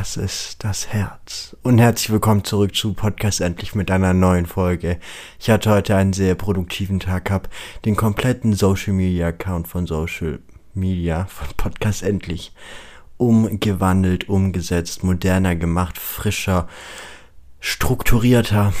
Das 0.00 0.16
ist 0.16 0.64
das 0.64 0.88
Herz. 0.88 1.54
Und 1.62 1.78
herzlich 1.78 2.08
willkommen 2.08 2.42
zurück 2.42 2.74
zu 2.74 2.94
Podcast 2.94 3.42
Endlich 3.42 3.74
mit 3.74 3.90
einer 3.90 4.14
neuen 4.14 4.46
Folge. 4.46 4.98
Ich 5.38 5.50
hatte 5.50 5.68
heute 5.68 5.94
einen 5.94 6.14
sehr 6.14 6.34
produktiven 6.36 7.00
Tag, 7.00 7.30
hab 7.30 7.50
den 7.84 7.96
kompletten 7.96 8.54
Social 8.54 8.94
Media 8.94 9.26
Account 9.26 9.68
von 9.68 9.86
Social 9.86 10.38
Media, 10.72 11.26
von 11.26 11.48
Podcast 11.54 12.02
Endlich, 12.02 12.54
umgewandelt, 13.18 14.26
umgesetzt, 14.26 15.04
moderner 15.04 15.54
gemacht, 15.54 15.98
frischer, 15.98 16.66
strukturierter. 17.60 18.72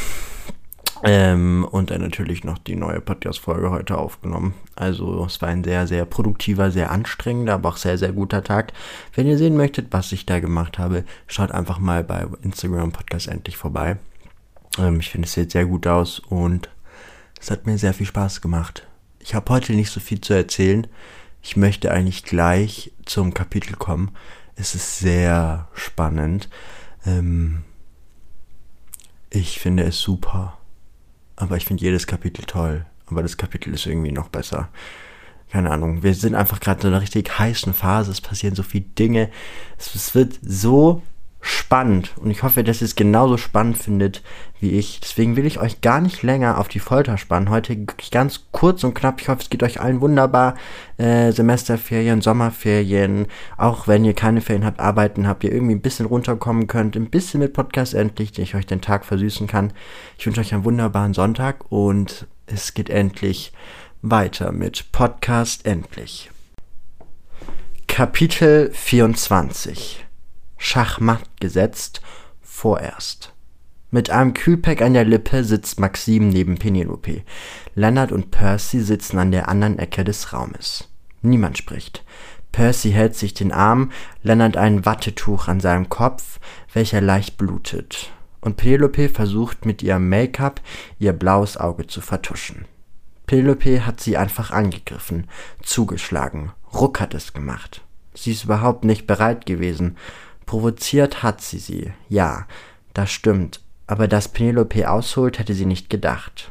Ähm, 1.02 1.66
und 1.70 1.90
dann 1.90 2.02
natürlich 2.02 2.44
noch 2.44 2.58
die 2.58 2.76
neue 2.76 3.00
Podcast-Folge 3.00 3.70
heute 3.70 3.96
aufgenommen. 3.96 4.54
Also 4.76 5.24
es 5.24 5.40
war 5.40 5.48
ein 5.48 5.64
sehr, 5.64 5.86
sehr 5.86 6.04
produktiver, 6.04 6.70
sehr 6.70 6.90
anstrengender, 6.90 7.54
aber 7.54 7.70
auch 7.70 7.76
sehr, 7.78 7.96
sehr 7.96 8.12
guter 8.12 8.44
Tag. 8.44 8.72
Wenn 9.14 9.26
ihr 9.26 9.38
sehen 9.38 9.56
möchtet, 9.56 9.88
was 9.92 10.12
ich 10.12 10.26
da 10.26 10.40
gemacht 10.40 10.78
habe, 10.78 11.04
schaut 11.26 11.52
einfach 11.52 11.78
mal 11.78 12.04
bei 12.04 12.26
Instagram 12.42 12.92
Podcast 12.92 13.28
endlich 13.28 13.56
vorbei. 13.56 13.96
Ähm, 14.78 15.00
ich 15.00 15.08
finde, 15.10 15.26
es 15.26 15.32
sieht 15.32 15.52
sehr 15.52 15.64
gut 15.64 15.86
aus 15.86 16.18
und 16.18 16.68
es 17.40 17.50
hat 17.50 17.66
mir 17.66 17.78
sehr 17.78 17.94
viel 17.94 18.06
Spaß 18.06 18.42
gemacht. 18.42 18.86
Ich 19.20 19.34
habe 19.34 19.52
heute 19.52 19.72
nicht 19.72 19.90
so 19.90 20.00
viel 20.00 20.20
zu 20.20 20.34
erzählen. 20.34 20.86
Ich 21.42 21.56
möchte 21.56 21.90
eigentlich 21.90 22.24
gleich 22.24 22.92
zum 23.06 23.32
Kapitel 23.32 23.74
kommen. 23.74 24.10
Es 24.54 24.74
ist 24.74 24.98
sehr 24.98 25.68
spannend. 25.72 26.50
Ähm, 27.06 27.62
ich 29.30 29.60
finde 29.60 29.84
es 29.84 29.98
super 29.98 30.59
aber 31.40 31.56
ich 31.56 31.64
finde 31.64 31.82
jedes 31.82 32.06
Kapitel 32.06 32.44
toll. 32.44 32.86
Aber 33.06 33.22
das 33.22 33.36
Kapitel 33.36 33.74
ist 33.74 33.86
irgendwie 33.86 34.12
noch 34.12 34.28
besser. 34.28 34.68
Keine 35.50 35.70
Ahnung. 35.70 36.02
Wir 36.02 36.14
sind 36.14 36.34
einfach 36.34 36.60
gerade 36.60 36.86
in 36.86 36.88
einer 36.88 37.02
richtig 37.02 37.38
heißen 37.38 37.74
Phase. 37.74 38.12
Es 38.12 38.20
passieren 38.20 38.54
so 38.54 38.62
viele 38.62 38.84
Dinge. 38.84 39.30
Es, 39.78 39.94
es 39.94 40.14
wird 40.14 40.38
so 40.42 41.02
spannend. 41.40 42.12
Und 42.16 42.30
ich 42.30 42.42
hoffe, 42.42 42.64
dass 42.64 42.82
ihr 42.82 42.84
es 42.84 42.96
genauso 42.96 43.36
spannend 43.36 43.78
findet 43.78 44.22
wie 44.60 44.72
ich. 44.72 45.00
Deswegen 45.00 45.36
will 45.36 45.46
ich 45.46 45.58
euch 45.58 45.80
gar 45.80 46.00
nicht 46.00 46.22
länger 46.22 46.58
auf 46.58 46.68
die 46.68 46.80
Folter 46.80 47.16
spannen. 47.16 47.48
Heute 47.48 47.86
ganz 48.10 48.46
kurz 48.52 48.84
und 48.84 48.94
knapp. 48.94 49.20
Ich 49.20 49.28
hoffe, 49.28 49.40
es 49.40 49.50
geht 49.50 49.62
euch 49.62 49.80
allen 49.80 50.00
wunderbar. 50.00 50.54
Äh, 50.98 51.32
Semesterferien, 51.32 52.20
Sommerferien. 52.20 53.26
Auch 53.56 53.88
wenn 53.88 54.04
ihr 54.04 54.14
keine 54.14 54.42
Ferien 54.42 54.66
habt, 54.66 54.80
arbeiten 54.80 55.26
habt, 55.26 55.44
ihr 55.44 55.52
irgendwie 55.52 55.74
ein 55.74 55.82
bisschen 55.82 56.06
runterkommen 56.06 56.66
könnt. 56.66 56.96
Ein 56.96 57.10
bisschen 57.10 57.40
mit 57.40 57.54
Podcast 57.54 57.94
endlich, 57.94 58.32
den 58.32 58.44
ich 58.44 58.54
euch 58.54 58.66
den 58.66 58.82
Tag 58.82 59.04
versüßen 59.04 59.46
kann. 59.46 59.72
Ich 60.18 60.26
wünsche 60.26 60.40
euch 60.40 60.52
einen 60.52 60.64
wunderbaren 60.64 61.14
Sonntag 61.14 61.70
und 61.72 62.26
es 62.46 62.74
geht 62.74 62.90
endlich 62.90 63.52
weiter 64.02 64.52
mit 64.52 64.92
Podcast 64.92 65.66
endlich. 65.66 66.30
Kapitel 67.86 68.70
24 68.72 70.04
Schachmatt 70.62 71.24
gesetzt, 71.40 72.02
vorerst. 72.42 73.32
Mit 73.90 74.10
einem 74.10 74.34
Kühlpack 74.34 74.82
an 74.82 74.92
der 74.92 75.06
Lippe 75.06 75.42
sitzt 75.42 75.80
Maxim 75.80 76.28
neben 76.28 76.58
Penelope. 76.58 77.22
Leonard 77.74 78.12
und 78.12 78.30
Percy 78.30 78.80
sitzen 78.80 79.18
an 79.18 79.32
der 79.32 79.48
anderen 79.48 79.78
Ecke 79.78 80.04
des 80.04 80.34
Raumes. 80.34 80.88
Niemand 81.22 81.56
spricht. 81.56 82.04
Percy 82.52 82.92
hält 82.92 83.16
sich 83.16 83.32
den 83.32 83.52
Arm, 83.52 83.90
Leonard 84.22 84.58
ein 84.58 84.84
Wattetuch 84.84 85.48
an 85.48 85.60
seinem 85.60 85.88
Kopf, 85.88 86.38
welcher 86.74 87.00
leicht 87.00 87.38
blutet. 87.38 88.12
Und 88.42 88.58
Penelope 88.58 89.08
versucht 89.08 89.64
mit 89.64 89.82
ihrem 89.82 90.10
Make-up 90.10 90.60
ihr 90.98 91.14
blaues 91.14 91.56
Auge 91.56 91.86
zu 91.86 92.02
vertuschen. 92.02 92.66
Penelope 93.26 93.86
hat 93.86 94.00
sie 94.00 94.18
einfach 94.18 94.50
angegriffen, 94.50 95.26
zugeschlagen. 95.62 96.52
Ruck 96.74 97.00
hat 97.00 97.14
es 97.14 97.32
gemacht. 97.32 97.82
Sie 98.12 98.32
ist 98.32 98.44
überhaupt 98.44 98.84
nicht 98.84 99.06
bereit 99.06 99.46
gewesen. 99.46 99.96
Provoziert 100.50 101.22
hat 101.22 101.40
sie 101.40 101.60
sie, 101.60 101.92
ja, 102.08 102.44
das 102.92 103.12
stimmt, 103.12 103.60
aber 103.86 104.08
dass 104.08 104.26
Penelope 104.26 104.90
ausholt, 104.90 105.38
hätte 105.38 105.54
sie 105.54 105.64
nicht 105.64 105.90
gedacht. 105.90 106.50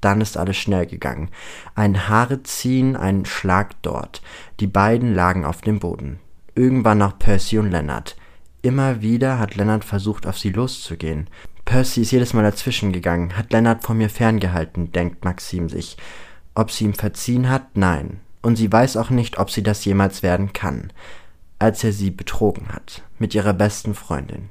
Dann 0.00 0.20
ist 0.20 0.36
alles 0.36 0.56
schnell 0.56 0.86
gegangen. 0.86 1.30
Ein 1.76 2.08
Haare 2.08 2.42
ziehen, 2.42 2.96
ein 2.96 3.26
Schlag 3.26 3.80
dort. 3.82 4.22
Die 4.58 4.66
beiden 4.66 5.14
lagen 5.14 5.44
auf 5.44 5.60
dem 5.60 5.78
Boden. 5.78 6.18
Irgendwann 6.56 6.98
noch 6.98 7.16
Percy 7.16 7.58
und 7.58 7.70
Leonard. 7.70 8.16
Immer 8.62 9.02
wieder 9.02 9.38
hat 9.38 9.54
Leonard 9.54 9.84
versucht, 9.84 10.26
auf 10.26 10.36
sie 10.36 10.50
loszugehen. 10.50 11.30
Percy 11.64 12.02
ist 12.02 12.10
jedes 12.10 12.32
Mal 12.32 12.42
dazwischen 12.42 12.90
gegangen, 12.90 13.36
hat 13.36 13.52
Leonard 13.52 13.84
von 13.84 13.98
mir 13.98 14.10
ferngehalten, 14.10 14.90
denkt 14.90 15.24
Maxim 15.24 15.68
sich. 15.68 15.96
Ob 16.56 16.72
sie 16.72 16.86
ihm 16.86 16.94
verziehen 16.94 17.48
hat? 17.48 17.76
Nein. 17.76 18.18
Und 18.42 18.56
sie 18.56 18.72
weiß 18.72 18.96
auch 18.96 19.10
nicht, 19.10 19.38
ob 19.38 19.52
sie 19.52 19.62
das 19.62 19.84
jemals 19.84 20.24
werden 20.24 20.52
kann 20.52 20.90
als 21.58 21.82
er 21.84 21.92
sie 21.92 22.10
betrogen 22.10 22.68
hat, 22.68 23.02
mit 23.18 23.34
ihrer 23.34 23.52
besten 23.52 23.94
Freundin. 23.94 24.50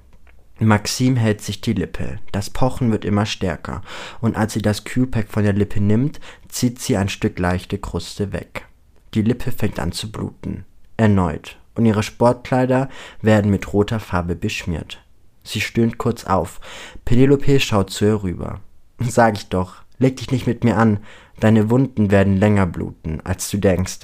Maxim 0.60 1.16
hält 1.16 1.42
sich 1.42 1.62
die 1.62 1.74
Lippe, 1.74 2.18
das 2.32 2.50
Pochen 2.50 2.92
wird 2.92 3.06
immer 3.06 3.26
stärker, 3.26 3.82
und 4.22 4.36
als 4.36 4.54
sie 4.54 4.62
das 4.62 4.86
Kühlpack 4.86 5.28
von 5.30 5.44
der 5.44 5.54
Lippe 5.54 5.80
nimmt, 5.80 6.20
zieht 6.48 6.80
sie 6.82 6.98
ein 6.98 7.10
Stück 7.10 7.38
leichte 7.38 7.78
Kruste 7.78 8.34
weg. 8.34 8.66
Die 9.14 9.22
Lippe 9.22 9.52
fängt 9.52 9.80
an 9.80 9.92
zu 9.92 10.12
bluten, 10.12 10.66
erneut, 10.98 11.58
und 11.76 11.86
ihre 11.86 12.02
Sportkleider 12.02 12.90
werden 13.22 13.52
mit 13.52 13.72
roter 13.72 14.00
Farbe 14.00 14.36
beschmiert. 14.36 15.00
Sie 15.44 15.62
stöhnt 15.62 15.98
kurz 15.98 16.26
auf. 16.26 16.60
Penelope 17.06 17.60
schaut 17.60 17.92
zu 17.92 18.06
ihr 18.06 18.24
rüber. 18.24 18.60
Sag 19.00 19.38
ich 19.38 19.48
doch, 19.48 19.76
leg 20.00 20.18
dich 20.18 20.32
nicht 20.32 20.48
mit 20.48 20.64
mir 20.64 20.76
an, 20.76 21.00
deine 21.40 21.70
Wunden 21.70 22.10
werden 22.10 22.38
länger 22.38 22.66
bluten, 22.66 23.22
als 23.24 23.50
du 23.52 23.58
denkst. 23.58 24.00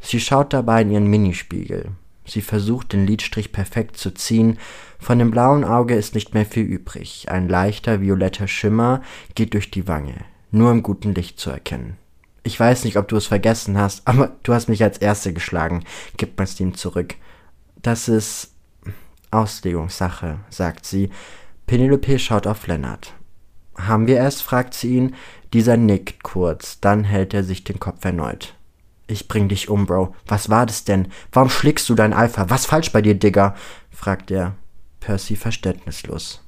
Sie 0.00 0.20
schaut 0.20 0.52
dabei 0.52 0.82
in 0.82 0.90
ihren 0.90 1.06
Minispiegel. 1.06 1.92
Sie 2.26 2.40
versucht, 2.40 2.92
den 2.92 3.06
Lidstrich 3.06 3.52
perfekt 3.52 3.96
zu 3.96 4.12
ziehen. 4.12 4.58
Von 4.98 5.18
dem 5.18 5.30
blauen 5.30 5.64
Auge 5.64 5.94
ist 5.94 6.14
nicht 6.14 6.34
mehr 6.34 6.46
viel 6.46 6.64
übrig. 6.64 7.26
Ein 7.28 7.48
leichter 7.48 8.00
violetter 8.00 8.48
Schimmer 8.48 9.02
geht 9.34 9.54
durch 9.54 9.70
die 9.70 9.86
Wange, 9.86 10.14
nur 10.50 10.70
im 10.70 10.82
guten 10.82 11.14
Licht 11.14 11.38
zu 11.38 11.50
erkennen. 11.50 11.98
Ich 12.42 12.58
weiß 12.58 12.84
nicht, 12.84 12.96
ob 12.96 13.08
du 13.08 13.16
es 13.16 13.26
vergessen 13.26 13.76
hast, 13.78 14.02
aber 14.06 14.36
du 14.42 14.54
hast 14.54 14.68
mich 14.68 14.82
als 14.82 14.98
Erste 14.98 15.32
geschlagen, 15.32 15.84
gibt 16.16 16.38
Mastin 16.38 16.74
zurück. 16.74 17.14
Das 17.82 18.08
ist 18.08 18.52
Auslegungssache, 19.30 20.38
sagt 20.48 20.86
sie. 20.86 21.10
Penelope 21.66 22.18
schaut 22.18 22.46
auf 22.46 22.66
Lennart. 22.66 23.14
Haben 23.76 24.06
wir 24.06 24.20
es? 24.20 24.40
fragt 24.40 24.74
sie 24.74 24.96
ihn. 24.96 25.14
Dieser 25.52 25.76
nickt 25.76 26.22
kurz, 26.22 26.80
dann 26.80 27.04
hält 27.04 27.34
er 27.34 27.44
sich 27.44 27.64
den 27.64 27.80
Kopf 27.80 28.04
erneut. 28.04 28.54
Ich 29.06 29.28
bring 29.28 29.48
dich 29.48 29.68
um, 29.68 29.86
Bro. 29.86 30.14
Was 30.26 30.48
war 30.48 30.66
das 30.66 30.84
denn? 30.84 31.08
Warum 31.32 31.50
schlägst 31.50 31.88
du 31.88 31.94
dein 31.94 32.12
Alpha? 32.12 32.48
Was 32.48 32.66
falsch 32.66 32.92
bei 32.92 33.02
dir, 33.02 33.14
Digger? 33.14 33.54
fragt 33.90 34.30
er. 34.30 34.54
Percy 35.00 35.36
verständnislos. 35.36 36.42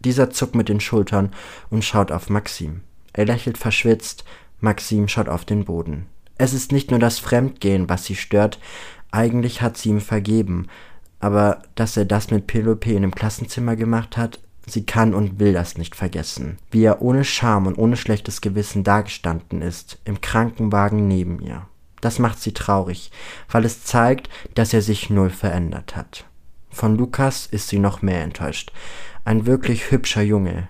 Dieser 0.00 0.30
zuckt 0.30 0.54
mit 0.54 0.68
den 0.68 0.80
Schultern 0.80 1.32
und 1.70 1.84
schaut 1.84 2.10
auf 2.10 2.30
Maxim. 2.30 2.80
Er 3.12 3.26
lächelt 3.26 3.58
verschwitzt. 3.58 4.24
Maxim 4.60 5.08
schaut 5.08 5.28
auf 5.28 5.44
den 5.44 5.64
Boden. 5.64 6.06
Es 6.38 6.54
ist 6.54 6.72
nicht 6.72 6.90
nur 6.90 6.98
das 6.98 7.18
Fremdgehen, 7.18 7.88
was 7.88 8.06
sie 8.06 8.16
stört. 8.16 8.58
Eigentlich 9.10 9.60
hat 9.60 9.76
sie 9.76 9.90
ihm 9.90 10.00
vergeben. 10.00 10.68
Aber 11.20 11.62
dass 11.74 11.96
er 11.96 12.04
das 12.04 12.30
mit 12.30 12.46
Penelope 12.46 12.92
in 12.92 13.02
dem 13.02 13.14
Klassenzimmer 13.14 13.76
gemacht 13.76 14.16
hat, 14.16 14.40
sie 14.66 14.86
kann 14.86 15.14
und 15.14 15.38
will 15.38 15.52
das 15.52 15.76
nicht 15.76 15.94
vergessen. 15.94 16.58
Wie 16.70 16.84
er 16.84 17.02
ohne 17.02 17.24
Scham 17.24 17.66
und 17.66 17.76
ohne 17.76 17.96
schlechtes 17.96 18.40
Gewissen 18.40 18.82
dagestanden 18.82 19.62
ist, 19.62 19.98
im 20.04 20.20
Krankenwagen 20.20 21.06
neben 21.06 21.40
ihr. 21.40 21.66
Das 22.02 22.18
macht 22.18 22.40
sie 22.40 22.52
traurig, 22.52 23.10
weil 23.48 23.64
es 23.64 23.84
zeigt, 23.84 24.28
dass 24.54 24.74
er 24.74 24.82
sich 24.82 25.08
null 25.08 25.30
verändert 25.30 25.96
hat. 25.96 26.26
Von 26.68 26.96
Lukas 26.98 27.46
ist 27.46 27.68
sie 27.68 27.78
noch 27.78 28.02
mehr 28.02 28.22
enttäuscht. 28.22 28.72
Ein 29.24 29.46
wirklich 29.46 29.90
hübscher 29.90 30.22
Junge. 30.22 30.68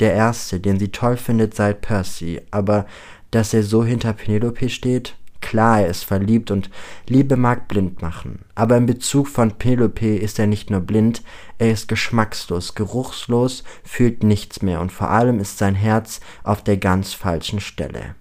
Der 0.00 0.14
erste, 0.14 0.58
den 0.58 0.78
sie 0.78 0.90
toll 0.90 1.18
findet 1.18 1.54
seit 1.54 1.82
Percy, 1.82 2.40
aber 2.50 2.86
dass 3.30 3.52
er 3.52 3.62
so 3.62 3.84
hinter 3.84 4.14
Penelope 4.14 4.70
steht? 4.70 5.16
Klar, 5.42 5.82
er 5.82 5.88
ist 5.88 6.04
verliebt 6.04 6.50
und 6.50 6.70
Liebe 7.06 7.36
mag 7.36 7.68
blind 7.68 8.00
machen. 8.00 8.44
Aber 8.54 8.76
in 8.78 8.86
Bezug 8.86 9.28
von 9.28 9.52
Penelope 9.52 10.16
ist 10.16 10.38
er 10.38 10.46
nicht 10.46 10.70
nur 10.70 10.80
blind, 10.80 11.22
er 11.58 11.72
ist 11.72 11.88
geschmackslos, 11.88 12.74
geruchslos, 12.74 13.64
fühlt 13.84 14.22
nichts 14.22 14.62
mehr 14.62 14.80
und 14.80 14.92
vor 14.92 15.10
allem 15.10 15.40
ist 15.40 15.58
sein 15.58 15.74
Herz 15.74 16.20
auf 16.42 16.64
der 16.64 16.78
ganz 16.78 17.12
falschen 17.12 17.60
Stelle. 17.60 18.14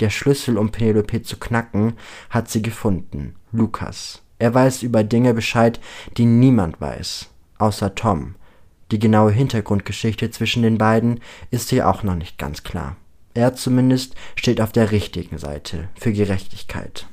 Der 0.00 0.10
Schlüssel, 0.10 0.58
um 0.58 0.70
Penelope 0.70 1.22
zu 1.22 1.38
knacken, 1.38 1.94
hat 2.30 2.50
sie 2.50 2.62
gefunden. 2.62 3.36
Lukas. 3.52 4.22
Er 4.38 4.52
weiß 4.52 4.82
über 4.82 5.04
Dinge 5.04 5.34
Bescheid, 5.34 5.80
die 6.16 6.24
niemand 6.24 6.80
weiß. 6.80 7.30
Außer 7.58 7.94
Tom. 7.94 8.34
Die 8.90 8.98
genaue 8.98 9.32
Hintergrundgeschichte 9.32 10.30
zwischen 10.30 10.62
den 10.62 10.78
beiden 10.78 11.20
ist 11.50 11.70
hier 11.70 11.88
auch 11.88 12.02
noch 12.02 12.16
nicht 12.16 12.38
ganz 12.38 12.62
klar. 12.62 12.96
Er 13.32 13.54
zumindest 13.54 14.14
steht 14.36 14.60
auf 14.60 14.72
der 14.72 14.90
richtigen 14.90 15.38
Seite 15.38 15.88
für 15.98 16.12
Gerechtigkeit. 16.12 17.06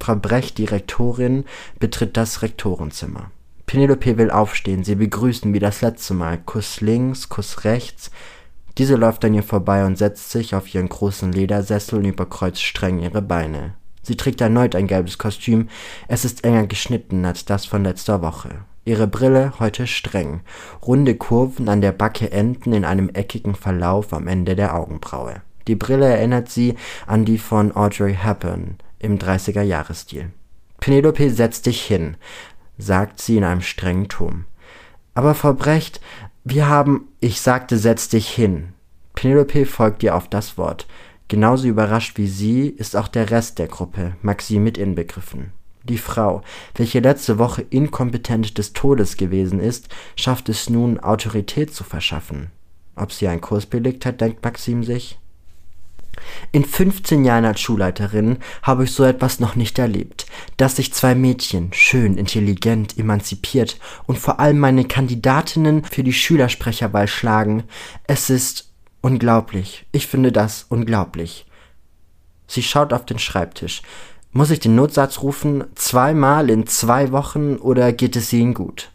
Frau 0.00 0.16
Brecht, 0.16 0.58
die 0.58 0.64
Rektorin, 0.64 1.44
betritt 1.78 2.16
das 2.16 2.42
Rektorenzimmer. 2.42 3.30
Penelope 3.66 4.18
will 4.18 4.30
aufstehen, 4.30 4.82
sie 4.82 4.96
begrüßen 4.96 5.54
wie 5.54 5.60
das 5.60 5.80
letzte 5.80 6.14
Mal. 6.14 6.38
Kuss 6.38 6.80
links, 6.80 7.28
Kuss 7.28 7.64
rechts, 7.64 8.10
diese 8.78 8.96
läuft 8.96 9.24
an 9.24 9.34
ihr 9.34 9.42
vorbei 9.42 9.84
und 9.84 9.98
setzt 9.98 10.30
sich 10.30 10.54
auf 10.54 10.74
ihren 10.74 10.88
großen 10.88 11.32
Ledersessel 11.32 11.98
und 11.98 12.04
überkreuzt 12.04 12.62
streng 12.62 13.00
ihre 13.00 13.22
Beine. 13.22 13.74
Sie 14.02 14.16
trägt 14.16 14.40
erneut 14.40 14.74
ein 14.74 14.88
gelbes 14.88 15.18
Kostüm, 15.18 15.68
es 16.08 16.24
ist 16.24 16.44
enger 16.44 16.66
geschnitten 16.66 17.24
als 17.24 17.44
das 17.44 17.66
von 17.66 17.84
letzter 17.84 18.22
Woche. 18.22 18.64
Ihre 18.84 19.06
Brille 19.06 19.52
heute 19.60 19.86
streng. 19.86 20.40
Runde 20.84 21.14
Kurven 21.14 21.68
an 21.68 21.80
der 21.80 21.92
Backe 21.92 22.32
enden 22.32 22.72
in 22.72 22.84
einem 22.84 23.10
eckigen 23.10 23.54
Verlauf 23.54 24.12
am 24.12 24.26
Ende 24.26 24.56
der 24.56 24.74
Augenbraue. 24.74 25.42
Die 25.68 25.76
Brille 25.76 26.06
erinnert 26.06 26.48
sie 26.48 26.74
an 27.06 27.24
die 27.24 27.38
von 27.38 27.76
Audrey 27.76 28.14
Hepburn 28.14 28.78
im 28.98 29.18
30er-Jahres-Stil. 29.18 30.30
Penelope, 30.80 31.30
setz 31.30 31.62
dich 31.62 31.82
hin, 31.82 32.16
sagt 32.76 33.20
sie 33.20 33.36
in 33.36 33.44
einem 33.44 33.60
strengen 33.60 34.08
Ton. 34.08 34.46
Aber 35.14 35.36
Frau 35.36 35.52
Brecht, 35.52 36.00
wir 36.44 36.68
haben. 36.68 37.08
Ich 37.20 37.40
sagte, 37.40 37.78
setz 37.78 38.08
dich 38.08 38.28
hin. 38.28 38.74
Penelope 39.14 39.66
folgt 39.66 40.02
ihr 40.02 40.16
auf 40.16 40.28
das 40.28 40.58
Wort. 40.58 40.86
Genauso 41.28 41.68
überrascht 41.68 42.18
wie 42.18 42.26
sie 42.26 42.68
ist 42.68 42.96
auch 42.96 43.08
der 43.08 43.30
Rest 43.30 43.58
der 43.58 43.68
Gruppe, 43.68 44.16
Maxim 44.22 44.64
mit 44.64 44.76
inbegriffen. 44.76 45.52
Die 45.84 45.98
Frau, 45.98 46.42
welche 46.74 47.00
letzte 47.00 47.38
Woche 47.38 47.62
inkompetent 47.62 48.58
des 48.58 48.72
Todes 48.72 49.16
gewesen 49.16 49.58
ist, 49.58 49.88
schafft 50.16 50.48
es 50.48 50.68
nun, 50.68 51.00
Autorität 51.00 51.74
zu 51.74 51.84
verschaffen. 51.84 52.50
Ob 52.94 53.12
sie 53.12 53.28
einen 53.28 53.40
Kurs 53.40 53.66
belegt 53.66 54.04
hat, 54.04 54.20
denkt 54.20 54.44
Maxim 54.44 54.84
sich. 54.84 55.18
In 56.52 56.64
15 56.64 57.24
Jahren 57.24 57.44
als 57.44 57.60
Schulleiterin 57.60 58.38
habe 58.62 58.84
ich 58.84 58.92
so 58.92 59.04
etwas 59.04 59.40
noch 59.40 59.56
nicht 59.56 59.78
erlebt, 59.78 60.26
dass 60.56 60.76
sich 60.76 60.92
zwei 60.92 61.14
Mädchen, 61.14 61.72
schön, 61.72 62.16
intelligent, 62.16 62.98
emanzipiert 62.98 63.78
und 64.06 64.18
vor 64.18 64.38
allem 64.38 64.58
meine 64.58 64.84
Kandidatinnen 64.84 65.84
für 65.84 66.02
die 66.02 66.12
Schülersprecherwahl 66.12 67.08
schlagen. 67.08 67.64
Es 68.06 68.30
ist 68.30 68.70
unglaublich. 69.00 69.86
Ich 69.92 70.06
finde 70.06 70.32
das 70.32 70.66
unglaublich. 70.68 71.46
Sie 72.46 72.62
schaut 72.62 72.92
auf 72.92 73.06
den 73.06 73.18
Schreibtisch. 73.18 73.82
Muss 74.32 74.50
ich 74.50 74.60
den 74.60 74.74
Notsatz 74.74 75.20
rufen, 75.20 75.64
zweimal 75.74 76.48
in 76.50 76.66
zwei 76.66 77.12
Wochen 77.12 77.56
oder 77.56 77.92
geht 77.92 78.16
es 78.16 78.32
Ihnen 78.32 78.54
gut? 78.54 78.90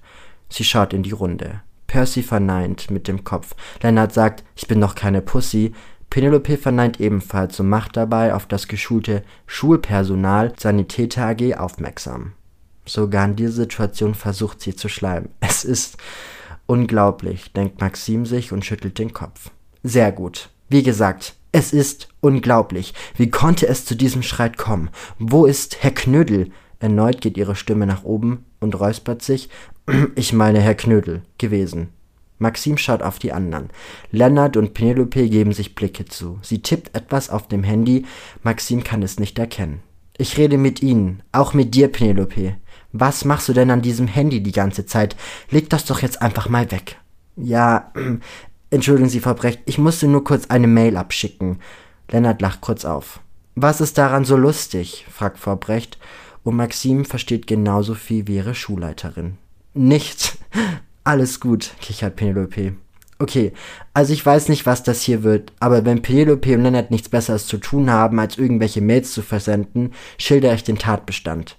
Sie 0.50 0.64
schaut 0.64 0.94
in 0.94 1.04
die 1.04 1.12
Runde. 1.12 1.62
Percy 1.88 2.22
verneint 2.22 2.92
mit 2.92 3.08
dem 3.08 3.24
Kopf. 3.24 3.56
Lennart 3.82 4.14
sagt, 4.14 4.44
ich 4.56 4.68
bin 4.68 4.82
doch 4.82 4.96
keine 4.96 5.22
Pussy. 5.22 5.74
Penelope 6.10 6.58
verneint 6.58 7.00
ebenfalls 7.00 7.60
und 7.60 7.70
macht 7.70 7.98
dabei 7.98 8.34
auf 8.34 8.46
das 8.46 8.68
geschulte 8.68 9.24
Schulpersonal 9.46 10.54
Sanitäter 10.58 11.28
AG 11.28 11.56
aufmerksam. 11.56 12.34
Sogar 12.86 13.26
in 13.26 13.36
dieser 13.36 13.54
Situation 13.54 14.16
versucht 14.16 14.62
sie 14.62 14.76
zu 14.76 14.90
schleimen. 14.90 15.30
Es 15.40 15.64
ist 15.64 15.98
unglaublich, 16.66 17.52
denkt 17.54 17.82
Maxim 17.82 18.26
sich 18.26 18.52
und 18.52 18.66
schüttelt 18.66 19.00
den 19.00 19.14
Kopf. 19.14 19.52
Sehr 19.84 20.12
gut. 20.12 20.50
Wie 20.70 20.84
gesagt, 20.84 21.36
es 21.52 21.74
ist 21.74 22.10
unglaublich. 22.20 22.94
Wie 23.16 23.30
konnte 23.30 23.68
es 23.68 23.86
zu 23.86 23.96
diesem 23.96 24.22
Schreit 24.22 24.58
kommen? 24.58 24.90
Wo 25.18 25.46
ist 25.46 25.82
Herr 25.84 25.92
Knödel? 25.92 26.52
Erneut 26.80 27.22
geht 27.22 27.38
ihre 27.38 27.56
Stimme 27.56 27.88
nach 27.88 28.04
oben 28.04 28.46
und 28.60 28.80
räuspert 28.80 29.22
sich. 29.22 29.50
Ich 30.16 30.34
meine 30.34 30.60
Herr 30.60 30.76
Knödel 30.76 31.22
gewesen. 31.38 31.90
Maxim 32.40 32.78
schaut 32.78 33.02
auf 33.02 33.20
die 33.20 33.34
anderen. 33.34 33.70
Lennart 34.12 34.58
und 34.58 34.74
Penelope 34.74 35.28
geben 35.30 35.54
sich 35.54 35.76
Blicke 35.76 36.06
zu. 36.06 36.40
Sie 36.42 36.62
tippt 36.62 36.96
etwas 36.96 37.30
auf 37.30 37.48
dem 37.48 37.64
Handy. 37.64 38.06
Maxim 38.44 38.84
kann 38.84 39.02
es 39.04 39.20
nicht 39.20 39.40
erkennen. 39.40 39.82
Ich 40.18 40.38
rede 40.38 40.58
mit 40.58 40.82
Ihnen, 40.82 41.22
auch 41.32 41.54
mit 41.54 41.76
dir, 41.76 41.88
Penelope. 41.90 42.56
Was 42.92 43.26
machst 43.26 43.50
du 43.50 43.54
denn 43.54 43.70
an 43.70 43.82
diesem 43.82 44.08
Handy 44.08 44.42
die 44.42 44.52
ganze 44.52 44.86
Zeit? 44.86 45.16
Leg 45.50 45.70
das 45.70 45.86
doch 45.86 46.02
jetzt 46.02 46.22
einfach 46.22 46.50
mal 46.50 46.72
weg. 46.72 46.98
Ja, 47.36 47.92
entschuldigen 48.72 49.10
Sie, 49.10 49.20
Frau 49.20 49.36
Brecht, 49.36 49.62
ich 49.66 49.78
musste 49.78 50.08
nur 50.08 50.24
kurz 50.24 50.48
eine 50.48 50.68
Mail 50.68 50.98
abschicken. 50.98 51.60
Lennart 52.10 52.42
lacht 52.42 52.62
kurz 52.62 52.86
auf. 52.86 53.20
Was 53.56 53.82
ist 53.82 53.98
daran 53.98 54.26
so 54.26 54.38
lustig? 54.38 55.06
fragt 55.12 55.40
Frau 55.40 55.56
Brecht, 55.56 55.98
und 56.44 56.56
Maxim 56.56 57.06
versteht 57.06 57.46
genauso 57.46 57.94
viel 57.94 58.28
wie 58.28 58.38
ihre 58.38 58.56
Schulleiterin. 58.56 59.38
Nichts, 59.74 60.38
alles 61.08 61.40
gut, 61.40 61.72
kichert 61.80 62.18
Penelope. 62.18 62.76
Okay, 63.18 63.54
also 63.94 64.12
ich 64.12 64.24
weiß 64.24 64.50
nicht, 64.50 64.66
was 64.66 64.84
das 64.84 65.02
hier 65.02 65.24
wird, 65.24 65.54
aber 65.60 65.86
wenn 65.86 66.02
Penelope 66.02 66.54
und 66.54 66.64
Lennart 66.64 66.92
nichts 66.92 67.10
Besseres 67.10 67.48
zu 67.48 67.58
tun 67.58 67.90
haben, 67.90 68.20
als 68.20 68.38
irgendwelche 68.38 68.82
Mails 68.82 69.14
zu 69.14 69.22
versenden, 69.22 69.94
schildere 70.18 70.54
ich 70.54 70.64
den 70.64 70.78
Tatbestand. 70.78 71.58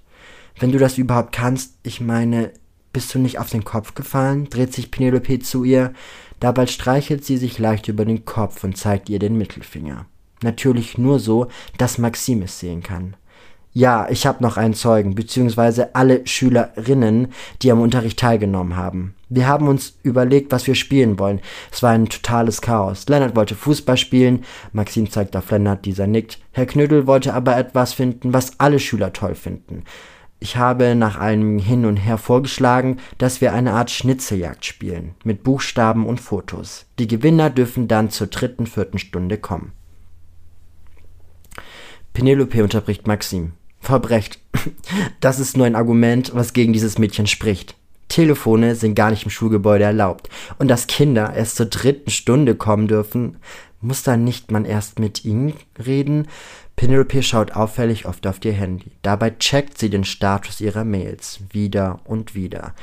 Wenn 0.61 0.71
du 0.71 0.79
das 0.79 0.99
überhaupt 0.99 1.33
kannst, 1.33 1.79
ich 1.83 2.01
meine, 2.01 2.53
bist 2.93 3.15
du 3.15 3.19
nicht 3.19 3.39
auf 3.39 3.49
den 3.49 3.65
Kopf 3.65 3.95
gefallen? 3.95 4.51
dreht 4.51 4.73
sich 4.73 4.91
Penelope 4.91 5.39
zu 5.41 5.65
ihr. 5.65 5.95
Dabei 6.41 6.67
streichelt 6.67 7.25
sie 7.25 7.39
sich 7.39 7.59
leicht 7.59 7.89
über 7.89 8.05
den 8.05 8.25
Kopf 8.25 8.63
und 8.65 8.77
zeigt 8.77 9.09
ihr 9.09 9.19
den 9.19 9.39
Mittelfinger. 9.39 10.07
Natürlich 10.43 10.99
nur 10.99 11.19
so, 11.19 11.49
dass 11.79 11.99
Maxim 11.99 12.43
es 12.43 12.61
sehen 12.61 12.83
kann. 12.83 13.17
Ja, 13.73 14.09
ich 14.11 14.27
habe 14.27 14.43
noch 14.43 14.57
einen 14.57 14.75
Zeugen, 14.75 15.15
beziehungsweise 15.15 15.95
alle 15.95 16.27
Schülerinnen, 16.27 17.29
die 17.63 17.73
am 17.73 17.81
Unterricht 17.81 18.19
teilgenommen 18.19 18.77
haben. 18.77 19.15
Wir 19.31 19.47
haben 19.47 19.69
uns 19.69 19.99
überlegt, 20.03 20.53
was 20.53 20.67
wir 20.67 20.75
spielen 20.75 21.19
wollen. 21.19 21.41
Es 21.71 21.83
war 21.83 21.91
ein 21.91 22.09
totales 22.09 22.63
Chaos. 22.63 23.07
Lennart 23.09 23.37
wollte 23.37 23.55
Fußball 23.55 23.97
spielen, 23.97 24.45
Maxim 24.73 25.11
zeigt 25.11 25.37
auf 25.37 25.51
Lennart, 25.51 25.85
dieser 25.85 26.07
nickt. 26.07 26.39
Herr 26.53 26.67
Knödel 26.67 27.07
wollte 27.07 27.35
aber 27.35 27.57
etwas 27.57 27.93
finden, 27.93 28.33
was 28.33 28.59
alle 28.59 28.79
Schüler 28.79 29.13
toll 29.13 29.35
finden. 29.35 29.85
Ich 30.41 30.57
habe 30.57 30.95
nach 30.95 31.19
einem 31.19 31.59
Hin 31.59 31.85
und 31.85 31.97
Her 31.97 32.17
vorgeschlagen, 32.17 32.99
dass 33.19 33.41
wir 33.41 33.53
eine 33.53 33.73
Art 33.73 33.91
Schnitzeljagd 33.91 34.65
spielen, 34.65 35.15
mit 35.25 35.43
Buchstaben 35.43 36.07
und 36.07 36.21
Fotos. 36.21 36.87
Die 36.99 37.09
Gewinner 37.09 37.51
dürfen 37.51 37.89
dann 37.89 38.11
zur 38.11 38.29
dritten, 38.29 38.67
vierten 38.67 38.99
Stunde 38.99 39.37
kommen. 39.37 39.73
Penelope 42.13 42.63
unterbricht 42.63 43.07
Maxim. 43.07 43.53
Verbrecht. 43.81 44.41
Das 45.21 45.41
ist 45.41 45.57
nur 45.57 45.67
ein 45.67 45.77
Argument, 45.77 46.35
was 46.35 46.53
gegen 46.53 46.73
dieses 46.73 46.99
Mädchen 46.99 47.27
spricht. 47.27 47.77
Telefone 48.09 48.75
sind 48.75 48.95
gar 48.95 49.11
nicht 49.11 49.25
im 49.25 49.31
Schulgebäude 49.31 49.85
erlaubt. 49.85 50.29
Und 50.59 50.69
dass 50.69 50.87
Kinder 50.87 51.35
erst 51.35 51.57
zur 51.57 51.67
dritten 51.67 52.11
Stunde 52.11 52.55
kommen 52.55 52.89
dürfen, 52.89 53.39
muss 53.81 54.03
dann 54.03 54.25
nicht 54.25 54.51
man 54.51 54.65
erst 54.65 54.99
mit 54.99 55.25
ihnen 55.25 55.55
reden? 55.85 56.27
Penelope 56.77 57.23
schaut 57.23 57.53
auffällig 57.53 58.07
oft 58.07 58.27
auf 58.27 58.45
ihr 58.45 58.53
Handy. 58.53 58.93
Dabei 59.03 59.31
checkt 59.31 59.79
sie 59.79 59.91
den 59.91 60.05
Status 60.05 60.61
ihrer 60.61 60.85
Mails 60.85 61.41
wieder 61.51 62.01
und 62.05 62.35
wieder. 62.35 62.75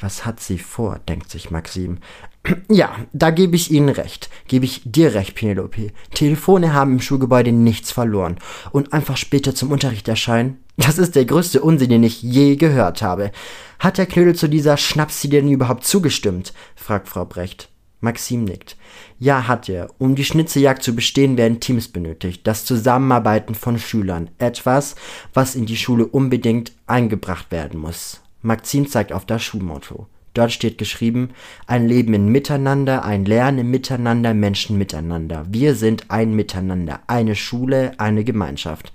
Was 0.00 0.24
hat 0.24 0.40
sie 0.40 0.58
vor, 0.58 0.98
denkt 1.08 1.30
sich 1.30 1.50
Maxim. 1.50 1.98
Ja, 2.68 2.96
da 3.12 3.30
gebe 3.30 3.54
ich 3.54 3.70
Ihnen 3.70 3.88
recht. 3.88 4.28
Gebe 4.48 4.64
ich 4.64 4.82
dir 4.84 5.14
recht, 5.14 5.36
Penelope. 5.36 5.92
Telefone 6.12 6.72
haben 6.72 6.94
im 6.94 7.00
Schulgebäude 7.00 7.52
nichts 7.52 7.92
verloren. 7.92 8.38
Und 8.72 8.92
einfach 8.92 9.16
später 9.16 9.54
zum 9.54 9.70
Unterricht 9.70 10.08
erscheinen? 10.08 10.58
Das 10.76 10.98
ist 10.98 11.14
der 11.16 11.26
größte 11.26 11.60
Unsinn, 11.60 11.90
den 11.90 12.02
ich 12.02 12.22
je 12.22 12.56
gehört 12.56 13.02
habe. 13.02 13.30
Hat 13.78 13.98
der 13.98 14.06
Knödel 14.06 14.34
zu 14.34 14.48
dieser 14.48 14.76
Schnapsidee 14.76 15.40
denn 15.40 15.50
überhaupt 15.50 15.84
zugestimmt? 15.84 16.52
fragt 16.74 17.08
Frau 17.08 17.24
Brecht. 17.24 17.68
Maxim 18.00 18.44
nickt. 18.44 18.76
Ja, 19.18 19.46
hat 19.46 19.68
er. 19.68 19.88
Um 19.98 20.16
die 20.16 20.24
Schnitzeljagd 20.24 20.82
zu 20.82 20.96
bestehen, 20.96 21.36
werden 21.36 21.60
Teams 21.60 21.86
benötigt. 21.88 22.46
Das 22.46 22.64
Zusammenarbeiten 22.64 23.54
von 23.54 23.78
Schülern. 23.78 24.30
Etwas, 24.38 24.96
was 25.32 25.54
in 25.54 25.66
die 25.66 25.76
Schule 25.76 26.06
unbedingt 26.06 26.72
eingebracht 26.86 27.52
werden 27.52 27.78
muss. 27.78 28.20
Maxim 28.40 28.88
zeigt 28.88 29.12
auf 29.12 29.24
das 29.24 29.44
Schulmotto. 29.44 30.06
Dort 30.34 30.50
steht 30.50 30.78
geschrieben, 30.78 31.30
ein 31.66 31.86
Leben 31.86 32.14
in 32.14 32.28
Miteinander, 32.28 33.04
ein 33.04 33.24
Lernen 33.24 33.70
Miteinander, 33.70 34.34
Menschen 34.34 34.78
miteinander. 34.78 35.44
Wir 35.48 35.74
sind 35.74 36.10
ein 36.10 36.34
Miteinander, 36.34 37.00
eine 37.06 37.36
Schule, 37.36 37.92
eine 37.98 38.24
Gemeinschaft. 38.24 38.92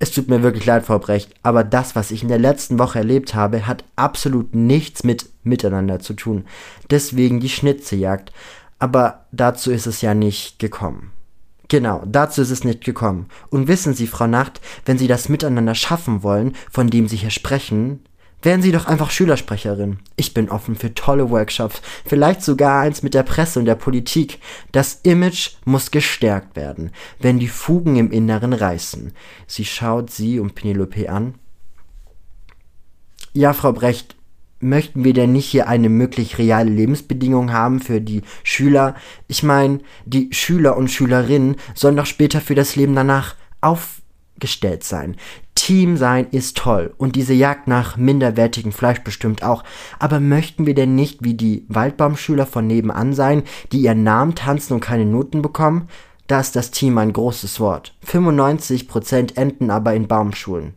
Es 0.00 0.12
tut 0.12 0.28
mir 0.28 0.42
wirklich 0.42 0.64
leid, 0.64 0.86
Frau 0.86 0.98
Brecht, 0.98 1.34
aber 1.42 1.64
das, 1.64 1.96
was 1.96 2.12
ich 2.12 2.22
in 2.22 2.28
der 2.28 2.38
letzten 2.38 2.78
Woche 2.78 2.98
erlebt 2.98 3.34
habe, 3.34 3.66
hat 3.66 3.84
absolut 3.96 4.54
nichts 4.54 5.02
mit 5.02 5.28
Miteinander 5.42 5.98
zu 5.98 6.14
tun. 6.14 6.44
Deswegen 6.90 7.40
die 7.40 7.48
Schnitzejagd. 7.48 8.32
Aber 8.78 9.26
dazu 9.32 9.72
ist 9.72 9.86
es 9.86 10.00
ja 10.02 10.14
nicht 10.14 10.60
gekommen. 10.60 11.10
Genau, 11.66 12.02
dazu 12.06 12.40
ist 12.40 12.50
es 12.50 12.64
nicht 12.64 12.84
gekommen. 12.84 13.26
Und 13.50 13.68
wissen 13.68 13.92
Sie, 13.92 14.06
Frau 14.06 14.26
Nacht, 14.26 14.60
wenn 14.86 14.98
Sie 14.98 15.08
das 15.08 15.28
Miteinander 15.28 15.74
schaffen 15.74 16.22
wollen, 16.22 16.54
von 16.70 16.88
dem 16.88 17.08
Sie 17.08 17.16
hier 17.16 17.30
sprechen, 17.30 18.00
werden 18.42 18.62
Sie 18.62 18.72
doch 18.72 18.86
einfach 18.86 19.10
Schülersprecherin. 19.10 19.98
Ich 20.16 20.34
bin 20.34 20.48
offen 20.48 20.76
für 20.76 20.94
tolle 20.94 21.30
Workshops, 21.30 21.82
vielleicht 22.04 22.42
sogar 22.42 22.80
eins 22.80 23.02
mit 23.02 23.14
der 23.14 23.22
Presse 23.22 23.58
und 23.58 23.64
der 23.64 23.74
Politik. 23.74 24.38
Das 24.72 25.00
Image 25.02 25.50
muss 25.64 25.90
gestärkt 25.90 26.56
werden, 26.56 26.92
wenn 27.18 27.38
die 27.38 27.48
Fugen 27.48 27.96
im 27.96 28.12
Inneren 28.12 28.52
reißen. 28.52 29.12
Sie 29.46 29.64
schaut 29.64 30.10
sie 30.10 30.38
und 30.38 30.54
Penelope 30.54 31.10
an. 31.10 31.34
Ja, 33.32 33.52
Frau 33.52 33.72
Brecht, 33.72 34.16
möchten 34.60 35.04
wir 35.04 35.12
denn 35.12 35.32
nicht 35.32 35.46
hier 35.46 35.68
eine 35.68 35.88
möglich 35.88 36.38
reale 36.38 36.70
Lebensbedingung 36.70 37.52
haben 37.52 37.80
für 37.80 38.00
die 38.00 38.22
Schüler? 38.42 38.96
Ich 39.26 39.42
meine, 39.42 39.80
die 40.04 40.30
Schüler 40.32 40.76
und 40.76 40.90
Schülerinnen 40.90 41.56
sollen 41.74 41.96
doch 41.96 42.06
später 42.06 42.40
für 42.40 42.54
das 42.54 42.76
Leben 42.76 42.94
danach 42.94 43.36
aufgestellt 43.60 44.84
sein. 44.84 45.16
Team 45.58 45.96
sein 45.96 46.28
ist 46.30 46.56
toll 46.56 46.94
und 46.98 47.16
diese 47.16 47.34
Jagd 47.34 47.66
nach 47.66 47.96
minderwertigem 47.96 48.70
Fleisch 48.70 49.00
bestimmt 49.00 49.42
auch. 49.42 49.64
Aber 49.98 50.20
möchten 50.20 50.66
wir 50.66 50.74
denn 50.74 50.94
nicht 50.94 51.24
wie 51.24 51.34
die 51.34 51.66
Waldbaumschüler 51.68 52.46
von 52.46 52.68
nebenan 52.68 53.12
sein, 53.12 53.42
die 53.72 53.80
ihren 53.80 54.04
Namen 54.04 54.36
tanzen 54.36 54.74
und 54.74 54.80
keine 54.80 55.04
Noten 55.04 55.42
bekommen? 55.42 55.88
Da 56.28 56.38
ist 56.38 56.54
das 56.54 56.70
Team 56.70 56.96
ein 56.98 57.12
großes 57.12 57.58
Wort. 57.58 57.96
95% 58.06 59.36
enden 59.36 59.70
aber 59.72 59.94
in 59.94 60.06
Baumschulen. 60.06 60.74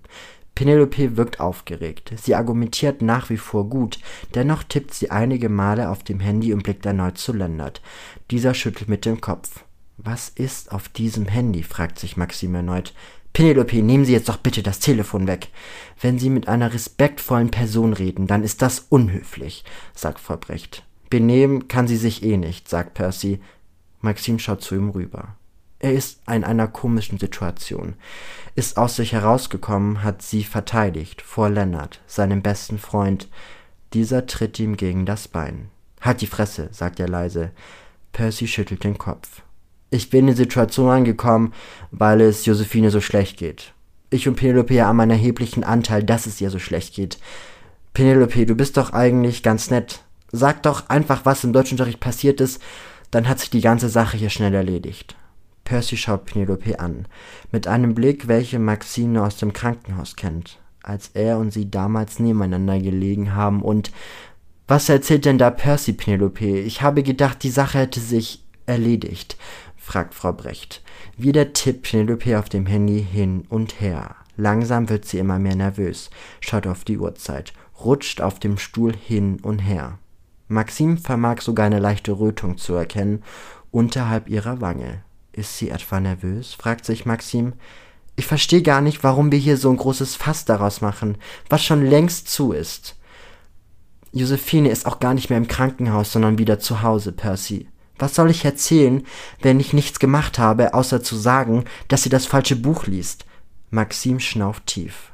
Penelope 0.55 1.15
wirkt 1.15 1.39
aufgeregt. 1.39 2.11
Sie 2.19 2.33
argumentiert 2.33 3.03
nach 3.03 3.29
wie 3.29 3.37
vor 3.37 3.69
gut, 3.69 3.99
dennoch 4.33 4.63
tippt 4.63 4.95
sie 4.95 5.11
einige 5.11 5.49
Male 5.49 5.89
auf 5.89 6.03
dem 6.03 6.19
Handy 6.19 6.53
und 6.53 6.63
blickt 6.63 6.87
erneut 6.87 7.19
zu 7.19 7.33
Lennart. 7.33 7.81
Dieser 8.31 8.55
schüttelt 8.55 8.89
mit 8.89 9.05
dem 9.05 9.21
Kopf. 9.21 9.63
Was 9.97 10.29
ist 10.29 10.71
auf 10.71 10.89
diesem 10.89 11.27
Handy? 11.27 11.61
fragt 11.61 11.99
sich 11.99 12.17
Maxim 12.17 12.55
erneut. 12.55 12.95
Penelope, 13.33 13.81
nehmen 13.81 14.05
Sie 14.05 14.11
jetzt 14.11 14.29
doch 14.29 14.37
bitte 14.37 14.61
das 14.61 14.79
Telefon 14.79 15.27
weg. 15.27 15.49
Wenn 15.99 16.19
Sie 16.19 16.29
mit 16.29 16.47
einer 16.47 16.73
respektvollen 16.73 17.49
Person 17.49 17.93
reden, 17.93 18.27
dann 18.27 18.43
ist 18.43 18.61
das 18.61 18.87
unhöflich, 18.89 19.63
sagt 19.93 20.19
Frau 20.19 20.37
Brecht. 20.37 20.83
Benehmen 21.11 21.67
kann 21.67 21.87
sie 21.87 21.97
sich 21.97 22.23
eh 22.23 22.37
nicht, 22.37 22.69
sagt 22.69 22.93
Percy. 22.93 23.41
Maxim 23.99 24.39
schaut 24.39 24.61
zu 24.63 24.75
ihm 24.75 24.89
rüber. 24.89 25.35
Er 25.77 25.93
ist 25.93 26.21
in 26.27 26.45
einer 26.45 26.69
komischen 26.69 27.19
Situation. 27.19 27.95
Ist 28.55 28.77
aus 28.77 28.95
sich 28.95 29.11
herausgekommen, 29.11 30.03
hat 30.03 30.21
sie 30.21 30.43
verteidigt, 30.43 31.21
vor 31.21 31.49
Lennart, 31.49 32.01
seinem 32.07 32.41
besten 32.41 32.79
Freund. 32.79 33.27
Dieser 33.93 34.25
tritt 34.25 34.57
ihm 34.59 34.77
gegen 34.77 35.05
das 35.05 35.27
Bein. 35.27 35.69
Halt 35.99 36.21
die 36.21 36.27
Fresse, 36.27 36.69
sagt 36.71 36.99
er 36.99 37.09
leise. 37.09 37.51
Percy 38.13 38.47
schüttelt 38.47 38.85
den 38.85 38.97
Kopf. 38.97 39.41
Ich 39.93 40.09
bin 40.09 40.21
in 40.21 40.27
die 40.27 40.41
Situation 40.41 40.89
angekommen, 40.89 41.53
weil 41.91 42.21
es 42.21 42.45
Josephine 42.45 42.91
so 42.91 43.01
schlecht 43.01 43.37
geht. 43.37 43.73
Ich 44.09 44.25
und 44.25 44.35
Penelope 44.35 44.81
haben 44.81 45.01
einen 45.01 45.11
erheblichen 45.11 45.65
Anteil, 45.65 46.01
dass 46.01 46.25
es 46.25 46.39
ihr 46.39 46.49
so 46.49 46.59
schlecht 46.59 46.95
geht. 46.95 47.19
Penelope, 47.93 48.45
du 48.45 48.55
bist 48.55 48.77
doch 48.77 48.93
eigentlich 48.93 49.43
ganz 49.43 49.69
nett. 49.69 49.99
Sag 50.31 50.63
doch 50.63 50.87
einfach, 50.87 51.25
was 51.25 51.43
im 51.43 51.51
Deutschunterricht 51.51 51.99
passiert 51.99 52.39
ist, 52.39 52.61
dann 53.11 53.27
hat 53.27 53.39
sich 53.39 53.49
die 53.49 53.59
ganze 53.59 53.89
Sache 53.89 54.15
hier 54.15 54.29
schnell 54.29 54.53
erledigt. 54.53 55.17
Percy 55.65 55.97
schaut 55.97 56.25
Penelope 56.25 56.79
an, 56.79 57.05
mit 57.51 57.67
einem 57.67 57.93
Blick, 57.93 58.29
welchen 58.29 58.63
Maxine 58.63 59.21
aus 59.21 59.35
dem 59.35 59.51
Krankenhaus 59.51 60.15
kennt, 60.15 60.57
als 60.83 61.11
er 61.13 61.37
und 61.37 61.51
sie 61.51 61.69
damals 61.69 62.17
nebeneinander 62.17 62.79
gelegen 62.79 63.35
haben 63.35 63.61
und 63.61 63.91
was 64.67 64.87
erzählt 64.87 65.25
denn 65.25 65.37
da 65.37 65.49
Percy, 65.49 65.91
Penelope? 65.91 66.59
Ich 66.59 66.81
habe 66.81 67.03
gedacht, 67.03 67.43
die 67.43 67.49
Sache 67.49 67.79
hätte 67.79 67.99
sich 67.99 68.45
erledigt 68.65 69.35
fragt 69.91 70.13
Frau 70.13 70.31
Brecht. 70.31 70.81
Wieder 71.17 71.51
tippt 71.51 71.81
Penelope 71.81 72.39
auf 72.39 72.47
dem 72.47 72.65
Handy 72.65 73.05
hin 73.11 73.43
und 73.49 73.81
her. 73.81 74.15
Langsam 74.37 74.87
wird 74.87 75.03
sie 75.03 75.17
immer 75.17 75.37
mehr 75.37 75.57
nervös, 75.57 76.09
schaut 76.39 76.65
auf 76.65 76.85
die 76.85 76.97
Uhrzeit, 76.97 77.51
rutscht 77.83 78.21
auf 78.21 78.39
dem 78.39 78.57
Stuhl 78.57 78.95
hin 78.95 79.39
und 79.41 79.59
her. 79.59 79.99
Maxim 80.47 80.97
vermag 80.97 81.41
sogar 81.41 81.65
eine 81.65 81.79
leichte 81.79 82.13
Rötung 82.13 82.57
zu 82.57 82.73
erkennen 82.73 83.21
unterhalb 83.69 84.29
ihrer 84.29 84.61
Wange. 84.61 85.03
Ist 85.33 85.57
sie 85.57 85.71
etwa 85.71 85.99
nervös? 85.99 86.53
fragt 86.53 86.85
sich 86.85 87.05
Maxim. 87.05 87.51
Ich 88.15 88.27
verstehe 88.27 88.61
gar 88.61 88.79
nicht, 88.79 89.03
warum 89.03 89.29
wir 89.29 89.39
hier 89.39 89.57
so 89.57 89.69
ein 89.69 89.77
großes 89.77 90.15
Fass 90.15 90.45
daraus 90.45 90.79
machen, 90.79 91.17
was 91.49 91.65
schon 91.65 91.85
längst 91.85 92.29
zu 92.29 92.53
ist. 92.53 92.95
Josephine 94.13 94.69
ist 94.69 94.85
auch 94.85 95.01
gar 95.01 95.13
nicht 95.13 95.29
mehr 95.29 95.37
im 95.37 95.49
Krankenhaus, 95.49 96.13
sondern 96.13 96.37
wieder 96.37 96.59
zu 96.59 96.81
Hause, 96.81 97.11
Percy. 97.11 97.67
Was 98.01 98.15
soll 98.15 98.31
ich 98.31 98.43
erzählen, 98.45 99.03
wenn 99.43 99.59
ich 99.59 99.73
nichts 99.73 99.99
gemacht 99.99 100.39
habe, 100.39 100.73
außer 100.73 101.03
zu 101.03 101.15
sagen, 101.15 101.65
dass 101.87 102.01
sie 102.01 102.09
das 102.09 102.25
falsche 102.25 102.55
Buch 102.55 102.87
liest? 102.87 103.25
Maxim 103.69 104.19
schnauft 104.19 104.65
tief. 104.65 105.11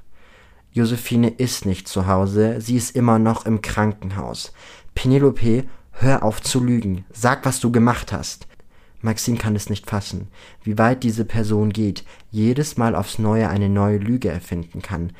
Josephine 0.71 1.27
ist 1.27 1.65
nicht 1.65 1.89
zu 1.89 2.07
Hause, 2.07 2.61
sie 2.61 2.77
ist 2.77 2.95
immer 2.95 3.19
noch 3.19 3.45
im 3.45 3.61
Krankenhaus. 3.61 4.53
Penelope, 4.95 5.65
hör 5.91 6.23
auf 6.23 6.41
zu 6.41 6.63
lügen. 6.63 7.03
Sag, 7.11 7.45
was 7.45 7.59
du 7.59 7.73
gemacht 7.73 8.13
hast. 8.13 8.47
Maxim 9.01 9.37
kann 9.37 9.57
es 9.57 9.69
nicht 9.69 9.89
fassen, 9.89 10.29
wie 10.63 10.77
weit 10.77 11.03
diese 11.03 11.25
Person 11.25 11.73
geht, 11.73 12.05
jedes 12.31 12.77
Mal 12.77 12.95
aufs 12.95 13.19
Neue 13.19 13.49
eine 13.49 13.67
neue 13.67 13.97
Lüge 13.97 14.29
erfinden 14.29 14.81
kann. 14.81 15.11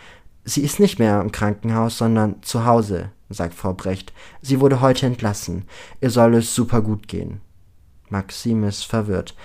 Sie 0.45 0.61
ist 0.61 0.79
nicht 0.79 0.99
mehr 0.99 1.19
im 1.19 1.33
Krankenhaus, 1.33 1.97
sondern 1.97 2.41
zu 2.43 2.63
Hause, 2.63 3.09
sagt 3.27 3.55
Frau 3.55 3.73
Brecht. 3.73 4.13
Sie 4.41 4.61
wurde 4.61 4.79
heute 4.79 5.05
entlassen. 5.05 5.65
Ihr 5.99 6.11
soll 6.11 6.35
es 6.35 6.55
super 6.55 6.81
gut 6.81 7.09
gehen. 7.09 7.41
Maxim 8.09 8.63
ist 8.63 8.83
verwirrt. 8.83 9.35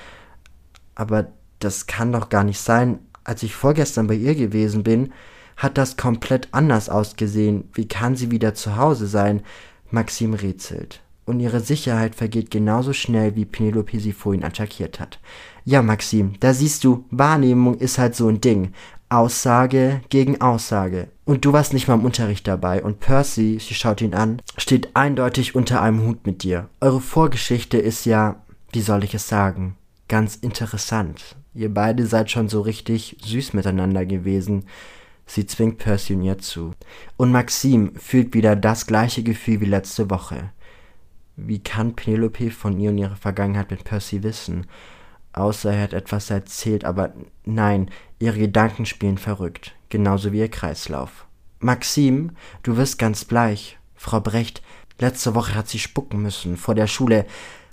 Aber 0.94 1.28
das 1.58 1.86
kann 1.86 2.12
doch 2.12 2.28
gar 2.28 2.44
nicht 2.44 2.60
sein. 2.60 2.98
Als 3.24 3.42
ich 3.42 3.54
vorgestern 3.54 4.06
bei 4.06 4.14
ihr 4.14 4.34
gewesen 4.34 4.82
bin, 4.82 5.12
hat 5.56 5.78
das 5.78 5.96
komplett 5.96 6.48
anders 6.52 6.88
ausgesehen. 6.88 7.68
Wie 7.74 7.86
kann 7.86 8.16
sie 8.16 8.30
wieder 8.30 8.54
zu 8.54 8.76
Hause 8.76 9.06
sein? 9.06 9.42
Maxim 9.90 10.34
rätselt. 10.34 11.00
Und 11.24 11.38
ihre 11.38 11.60
Sicherheit 11.60 12.16
vergeht 12.16 12.50
genauso 12.50 12.92
schnell, 12.92 13.36
wie 13.36 13.44
Penelope 13.44 14.00
sie 14.00 14.12
vorhin 14.12 14.44
attackiert 14.44 14.98
hat. 14.98 15.20
Ja, 15.64 15.80
Maxim, 15.80 16.34
da 16.40 16.52
siehst 16.52 16.82
du, 16.82 17.04
Wahrnehmung 17.10 17.76
ist 17.76 17.98
halt 17.98 18.16
so 18.16 18.28
ein 18.28 18.40
Ding. 18.40 18.72
Aussage 19.08 20.00
gegen 20.08 20.40
Aussage. 20.40 21.08
Und 21.24 21.44
du 21.44 21.52
warst 21.52 21.74
nicht 21.74 21.86
mal 21.86 21.94
im 21.94 22.04
Unterricht 22.04 22.48
dabei 22.48 22.82
und 22.82 22.98
Percy, 22.98 23.58
sie 23.60 23.74
schaut 23.74 24.00
ihn 24.00 24.14
an, 24.14 24.40
steht 24.56 24.96
eindeutig 24.96 25.54
unter 25.54 25.80
einem 25.80 26.02
Hut 26.02 26.26
mit 26.26 26.42
dir. 26.42 26.68
Eure 26.80 27.00
Vorgeschichte 27.00 27.78
ist 27.78 28.06
ja 28.06 28.41
wie 28.72 28.80
soll 28.80 29.04
ich 29.04 29.14
es 29.14 29.28
sagen, 29.28 29.76
ganz 30.08 30.36
interessant. 30.36 31.36
Ihr 31.54 31.72
beide 31.72 32.06
seid 32.06 32.30
schon 32.30 32.48
so 32.48 32.62
richtig 32.62 33.18
süß 33.22 33.52
miteinander 33.52 34.06
gewesen. 34.06 34.64
Sie 35.26 35.46
zwingt 35.46 35.78
Percy 35.78 36.14
und 36.14 36.22
ihr 36.22 36.38
zu. 36.38 36.72
Und 37.16 37.30
Maxim 37.30 37.94
fühlt 37.96 38.34
wieder 38.34 38.56
das 38.56 38.86
gleiche 38.86 39.22
Gefühl 39.22 39.60
wie 39.60 39.66
letzte 39.66 40.10
Woche. 40.10 40.50
Wie 41.36 41.60
kann 41.60 41.94
Penelope 41.94 42.50
von 42.50 42.78
ihr 42.78 42.90
und 42.90 42.98
ihrer 42.98 43.16
Vergangenheit 43.16 43.70
mit 43.70 43.84
Percy 43.84 44.22
wissen? 44.22 44.66
Außer 45.32 45.72
er 45.72 45.82
hat 45.82 45.92
etwas 45.94 46.30
erzählt, 46.30 46.84
aber 46.84 47.14
nein, 47.44 47.90
ihre 48.18 48.38
Gedanken 48.38 48.84
spielen 48.84 49.16
verrückt, 49.16 49.74
genauso 49.88 50.32
wie 50.32 50.40
ihr 50.40 50.50
Kreislauf. 50.50 51.26
Maxim, 51.58 52.32
du 52.62 52.76
wirst 52.76 52.98
ganz 52.98 53.24
bleich. 53.24 53.78
Frau 53.94 54.20
Brecht, 54.20 54.62
letzte 54.98 55.34
Woche 55.34 55.54
hat 55.54 55.68
sie 55.68 55.78
spucken 55.78 56.20
müssen, 56.20 56.56
vor 56.56 56.74
der 56.74 56.86
Schule. 56.86 57.24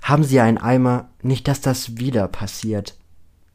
Haben 0.02 0.24
Sie 0.24 0.40
einen 0.40 0.58
Eimer? 0.58 1.10
Nicht, 1.22 1.48
dass 1.48 1.60
das 1.60 1.98
wieder 1.98 2.28
passiert. 2.28 2.96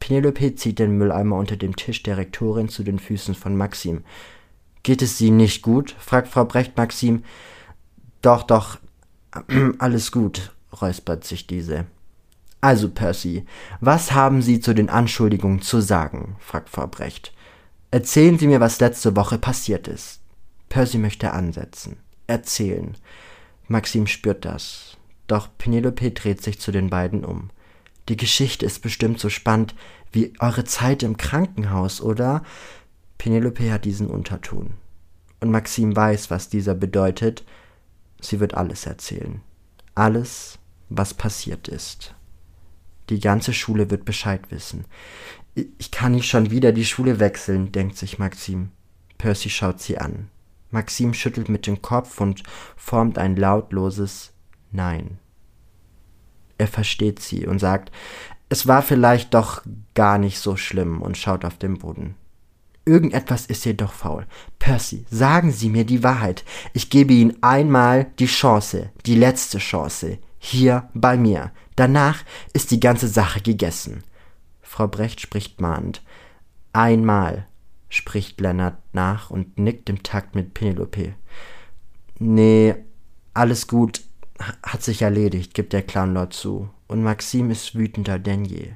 Penelope 0.00 0.54
zieht 0.54 0.78
den 0.78 0.96
Mülleimer 0.98 1.36
unter 1.36 1.56
dem 1.56 1.76
Tisch 1.76 2.02
der 2.02 2.16
Rektorin 2.16 2.68
zu 2.68 2.82
den 2.82 2.98
Füßen 2.98 3.34
von 3.34 3.56
Maxim. 3.56 4.04
Geht 4.82 5.02
es 5.02 5.18
Sie 5.18 5.30
nicht 5.30 5.62
gut? 5.62 5.96
fragt 5.98 6.28
Frau 6.28 6.44
Brecht 6.44 6.76
Maxim. 6.76 7.24
Doch, 8.22 8.44
doch, 8.44 8.78
alles 9.78 10.12
gut, 10.12 10.52
räuspert 10.80 11.24
sich 11.24 11.46
diese. 11.46 11.86
Also, 12.60 12.88
Percy, 12.88 13.44
was 13.80 14.12
haben 14.12 14.42
Sie 14.42 14.60
zu 14.60 14.74
den 14.74 14.88
Anschuldigungen 14.88 15.60
zu 15.60 15.80
sagen? 15.80 16.36
fragt 16.38 16.70
Frau 16.70 16.86
Brecht. 16.86 17.32
Erzählen 17.90 18.38
Sie 18.38 18.46
mir, 18.46 18.60
was 18.60 18.80
letzte 18.80 19.16
Woche 19.16 19.38
passiert 19.38 19.88
ist. 19.88 20.20
Percy 20.68 20.98
möchte 20.98 21.32
ansetzen. 21.32 21.96
Erzählen. 22.26 22.96
Maxim 23.68 24.06
spürt 24.06 24.44
das. 24.44 24.95
Doch 25.26 25.48
Penelope 25.58 26.10
dreht 26.12 26.42
sich 26.42 26.60
zu 26.60 26.72
den 26.72 26.90
beiden 26.90 27.24
um. 27.24 27.50
Die 28.08 28.16
Geschichte 28.16 28.64
ist 28.64 28.82
bestimmt 28.82 29.18
so 29.18 29.28
spannend 29.28 29.74
wie 30.12 30.32
eure 30.38 30.64
Zeit 30.64 31.02
im 31.02 31.16
Krankenhaus, 31.16 32.00
oder? 32.00 32.44
Penelope 33.18 33.72
hat 33.72 33.84
diesen 33.84 34.06
Unterton. 34.08 34.74
Und 35.40 35.50
Maxim 35.50 35.94
weiß, 35.94 36.30
was 36.30 36.48
dieser 36.48 36.74
bedeutet. 36.74 37.44
Sie 38.20 38.40
wird 38.40 38.54
alles 38.54 38.86
erzählen. 38.86 39.40
Alles, 39.94 40.58
was 40.88 41.14
passiert 41.14 41.68
ist. 41.68 42.14
Die 43.10 43.20
ganze 43.20 43.52
Schule 43.52 43.90
wird 43.90 44.04
Bescheid 44.04 44.50
wissen. 44.50 44.84
Ich 45.78 45.90
kann 45.90 46.12
nicht 46.12 46.28
schon 46.28 46.50
wieder 46.50 46.72
die 46.72 46.84
Schule 46.84 47.18
wechseln, 47.18 47.72
denkt 47.72 47.96
sich 47.96 48.18
Maxim. 48.18 48.70
Percy 49.18 49.50
schaut 49.50 49.80
sie 49.80 49.98
an. 49.98 50.28
Maxim 50.70 51.14
schüttelt 51.14 51.48
mit 51.48 51.66
dem 51.66 51.82
Kopf 51.82 52.20
und 52.20 52.42
formt 52.76 53.18
ein 53.18 53.36
lautloses 53.36 54.32
Nein. 54.76 55.18
Er 56.58 56.68
versteht 56.68 57.20
sie 57.20 57.46
und 57.46 57.58
sagt, 57.58 57.90
es 58.50 58.66
war 58.66 58.82
vielleicht 58.82 59.32
doch 59.32 59.62
gar 59.94 60.18
nicht 60.18 60.38
so 60.38 60.56
schlimm 60.56 61.00
und 61.00 61.16
schaut 61.16 61.46
auf 61.46 61.56
den 61.56 61.78
Boden. 61.78 62.14
Irgendetwas 62.84 63.46
ist 63.46 63.64
hier 63.64 63.74
doch 63.74 63.94
faul. 63.94 64.26
Percy, 64.58 65.06
sagen 65.10 65.50
Sie 65.50 65.70
mir 65.70 65.84
die 65.84 66.02
Wahrheit. 66.02 66.44
Ich 66.74 66.90
gebe 66.90 67.14
Ihnen 67.14 67.42
einmal 67.42 68.06
die 68.18 68.26
Chance, 68.26 68.90
die 69.06 69.16
letzte 69.16 69.58
Chance, 69.58 70.18
hier 70.38 70.88
bei 70.92 71.16
mir. 71.16 71.52
Danach 71.74 72.22
ist 72.52 72.70
die 72.70 72.78
ganze 72.78 73.08
Sache 73.08 73.40
gegessen. 73.40 74.04
Frau 74.60 74.86
Brecht 74.86 75.22
spricht 75.22 75.60
mahnend. 75.60 76.02
Einmal, 76.74 77.46
spricht 77.88 78.40
Lennart 78.42 78.76
nach 78.92 79.30
und 79.30 79.58
nickt 79.58 79.88
im 79.88 80.02
Takt 80.02 80.34
mit 80.34 80.52
Penelope. 80.52 81.14
Nee, 82.18 82.76
alles 83.34 83.66
gut, 83.66 84.05
hat 84.62 84.82
sich 84.82 85.02
erledigt, 85.02 85.54
gibt 85.54 85.72
der 85.72 85.82
Clownlord 85.82 86.32
zu, 86.32 86.68
und 86.88 87.02
Maxim 87.02 87.50
ist 87.50 87.74
wütender 87.74 88.18
denn 88.18 88.44
je. 88.44 88.72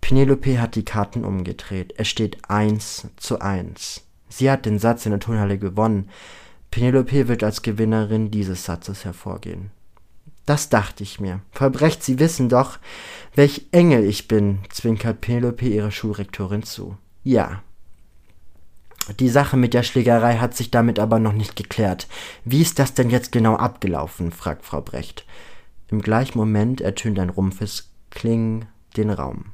Penelope 0.00 0.60
hat 0.60 0.74
die 0.74 0.84
Karten 0.84 1.24
umgedreht. 1.24 1.94
Es 1.96 2.08
steht 2.08 2.38
eins 2.48 3.08
zu 3.16 3.40
eins. 3.40 4.02
Sie 4.28 4.50
hat 4.50 4.66
den 4.66 4.78
Satz 4.78 5.06
in 5.06 5.10
der 5.10 5.20
Turnhalle 5.20 5.58
gewonnen. 5.58 6.08
Penelope 6.70 7.28
wird 7.28 7.42
als 7.42 7.62
Gewinnerin 7.62 8.30
dieses 8.30 8.64
Satzes 8.64 9.04
hervorgehen. 9.04 9.70
Das 10.46 10.68
dachte 10.68 11.02
ich 11.02 11.20
mir. 11.20 11.40
Verbrecht, 11.52 12.02
Sie 12.02 12.18
wissen 12.18 12.48
doch, 12.48 12.78
welch 13.34 13.66
Engel 13.72 14.04
ich 14.04 14.28
bin, 14.28 14.60
zwinkert 14.70 15.20
Penelope 15.20 15.66
ihre 15.66 15.90
Schulrektorin 15.90 16.62
zu. 16.62 16.96
Ja. 17.22 17.62
Die 19.16 19.28
Sache 19.28 19.56
mit 19.56 19.74
der 19.74 19.82
Schlägerei 19.82 20.36
hat 20.36 20.54
sich 20.54 20.70
damit 20.70 20.98
aber 20.98 21.18
noch 21.18 21.32
nicht 21.32 21.56
geklärt. 21.56 22.08
Wie 22.44 22.60
ist 22.60 22.78
das 22.78 22.94
denn 22.94 23.10
jetzt 23.10 23.32
genau 23.32 23.56
abgelaufen? 23.56 24.32
fragt 24.32 24.64
Frau 24.64 24.80
Brecht. 24.82 25.24
Im 25.90 26.02
gleichen 26.02 26.36
Moment 26.36 26.80
ertönt 26.80 27.18
ein 27.18 27.30
rumpfes 27.30 27.90
Kling 28.10 28.66
den 28.96 29.10
Raum. 29.10 29.46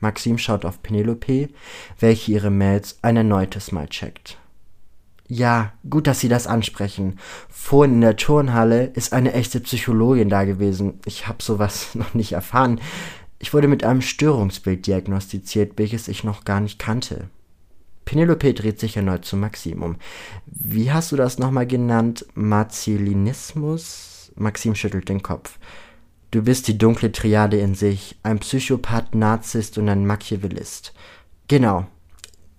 Maxim 0.00 0.38
schaut 0.38 0.64
auf 0.64 0.82
Penelope, 0.82 1.50
welche 1.98 2.32
ihre 2.32 2.50
Mails 2.50 2.98
ein 3.02 3.16
erneutes 3.16 3.70
Mal 3.70 3.86
checkt. 3.88 4.38
Ja, 5.28 5.72
gut, 5.88 6.08
dass 6.08 6.18
Sie 6.18 6.28
das 6.28 6.48
ansprechen. 6.48 7.20
Vorhin 7.48 7.94
in 7.94 8.00
der 8.00 8.16
Turnhalle 8.16 8.86
ist 8.86 9.12
eine 9.12 9.32
echte 9.32 9.60
Psychologin 9.60 10.28
da 10.28 10.42
gewesen. 10.42 10.98
Ich 11.04 11.28
habe 11.28 11.40
sowas 11.40 11.90
noch 11.94 12.14
nicht 12.14 12.32
erfahren. 12.32 12.80
Ich 13.38 13.54
wurde 13.54 13.68
mit 13.68 13.84
einem 13.84 14.02
Störungsbild 14.02 14.86
diagnostiziert, 14.86 15.74
welches 15.76 16.08
ich 16.08 16.24
noch 16.24 16.44
gar 16.44 16.60
nicht 16.60 16.80
kannte. 16.80 17.28
Penelope 18.10 18.54
dreht 18.54 18.80
sich 18.80 18.96
erneut 18.96 19.24
zu 19.24 19.36
Maxim 19.36 19.84
um. 19.84 19.94
Wie 20.46 20.90
hast 20.90 21.12
du 21.12 21.16
das 21.16 21.38
nochmal 21.38 21.68
genannt? 21.68 22.26
Marzialinismus? 22.34 24.32
Maxim 24.34 24.74
schüttelt 24.74 25.08
den 25.08 25.22
Kopf. 25.22 25.60
Du 26.32 26.42
bist 26.42 26.66
die 26.66 26.76
dunkle 26.76 27.12
Triade 27.12 27.58
in 27.58 27.76
sich, 27.76 28.18
ein 28.24 28.40
Psychopath, 28.40 29.14
Narzisst 29.14 29.78
und 29.78 29.88
ein 29.88 30.08
Machiavellist. 30.08 30.92
Genau. 31.46 31.86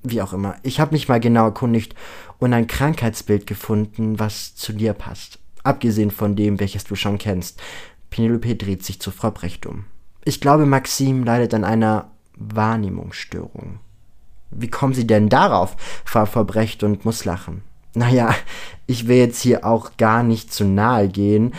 Wie 0.04 0.22
auch 0.22 0.32
immer. 0.32 0.56
Ich 0.64 0.80
habe 0.80 0.94
mich 0.94 1.10
mal 1.10 1.20
genau 1.20 1.48
erkundigt 1.48 1.96
und 2.40 2.54
ein 2.54 2.68
Krankheitsbild 2.68 3.46
gefunden, 3.46 4.20
was 4.20 4.56
zu 4.56 4.72
dir 4.72 4.94
passt. 4.94 5.40
Abgesehen 5.64 6.12
von 6.12 6.38
dem, 6.38 6.62
welches 6.62 6.86
du 6.86 6.96
schon 6.96 7.18
kennst. 7.18 7.62
Penelope 8.10 8.56
dreht 8.56 8.86
sich 8.86 9.02
zu 9.02 9.12
Frau 9.12 9.32
Brecht 9.32 9.66
um. 9.66 9.84
Ich 10.24 10.40
glaube, 10.40 10.66
Maxim 10.66 11.26
leidet 11.26 11.54
an 11.54 11.66
einer 11.66 12.12
Wahrnehmungsstörung. 12.38 13.82
Wie 14.52 14.70
kommen 14.70 14.94
Sie 14.94 15.08
denn 15.08 15.30
darauf? 15.30 15.76
Frau 16.06 16.26
Brecht 16.44 16.84
und 16.84 17.06
muss 17.06 17.26
lachen. 17.26 17.64
Naja, 17.94 18.34
ich 18.88 19.08
will 19.08 19.18
jetzt 19.18 19.42
hier 19.42 19.66
auch 19.66 19.98
gar 19.98 20.24
nicht 20.24 20.54
zu 20.54 20.64
nahe 20.64 21.10
gehen, 21.10 21.54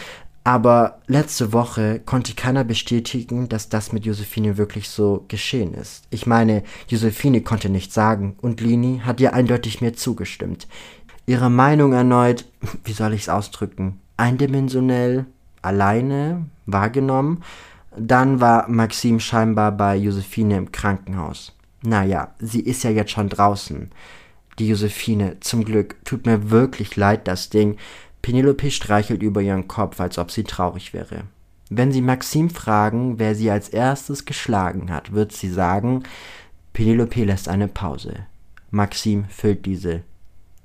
aber 0.44 0.98
letzte 1.06 1.52
Woche 1.52 2.00
konnte 2.00 2.34
keiner 2.34 2.64
bestätigen, 2.64 3.48
dass 3.48 3.68
das 3.68 3.92
mit 3.92 4.04
Josephine 4.04 4.56
wirklich 4.56 4.88
so 4.88 5.24
geschehen 5.28 5.72
ist. 5.74 6.04
Ich 6.10 6.26
meine, 6.26 6.64
Josephine 6.88 7.42
konnte 7.42 7.68
nichts 7.68 7.94
sagen 7.94 8.36
und 8.40 8.60
Lini 8.60 9.02
hat 9.04 9.20
ihr 9.20 9.34
eindeutig 9.34 9.80
mir 9.80 9.92
zugestimmt. 9.92 10.66
Ihre 11.26 11.50
Meinung 11.50 11.92
erneut, 11.92 12.46
wie 12.84 12.92
soll 12.92 13.12
ich's 13.12 13.28
ausdrücken, 13.28 14.00
eindimensionell, 14.16 15.26
alleine, 15.60 16.46
wahrgenommen. 16.66 17.42
Dann 17.96 18.40
war 18.40 18.68
Maxim 18.68 19.20
scheinbar 19.20 19.70
bei 19.70 19.96
Josephine 19.96 20.56
im 20.56 20.72
Krankenhaus. 20.72 21.54
Naja, 21.82 22.34
sie 22.38 22.60
ist 22.60 22.84
ja 22.84 22.90
jetzt 22.90 23.10
schon 23.10 23.28
draußen. 23.28 23.90
Die 24.58 24.68
Josephine, 24.68 25.38
zum 25.40 25.64
Glück, 25.64 25.96
tut 26.04 26.26
mir 26.26 26.50
wirklich 26.50 26.96
leid, 26.96 27.26
das 27.26 27.50
Ding. 27.50 27.76
Penelope 28.20 28.70
streichelt 28.70 29.22
über 29.22 29.42
ihren 29.42 29.66
Kopf, 29.66 30.00
als 30.00 30.18
ob 30.18 30.30
sie 30.30 30.44
traurig 30.44 30.92
wäre. 30.92 31.24
Wenn 31.70 31.90
Sie 31.90 32.02
Maxim 32.02 32.50
fragen, 32.50 33.18
wer 33.18 33.34
sie 33.34 33.50
als 33.50 33.70
erstes 33.70 34.26
geschlagen 34.26 34.92
hat, 34.92 35.12
wird 35.12 35.32
sie 35.32 35.48
sagen, 35.48 36.02
Penelope 36.74 37.24
lässt 37.24 37.48
eine 37.48 37.66
Pause. 37.66 38.26
Maxim 38.70 39.24
füllt 39.30 39.64
diese. 39.64 40.02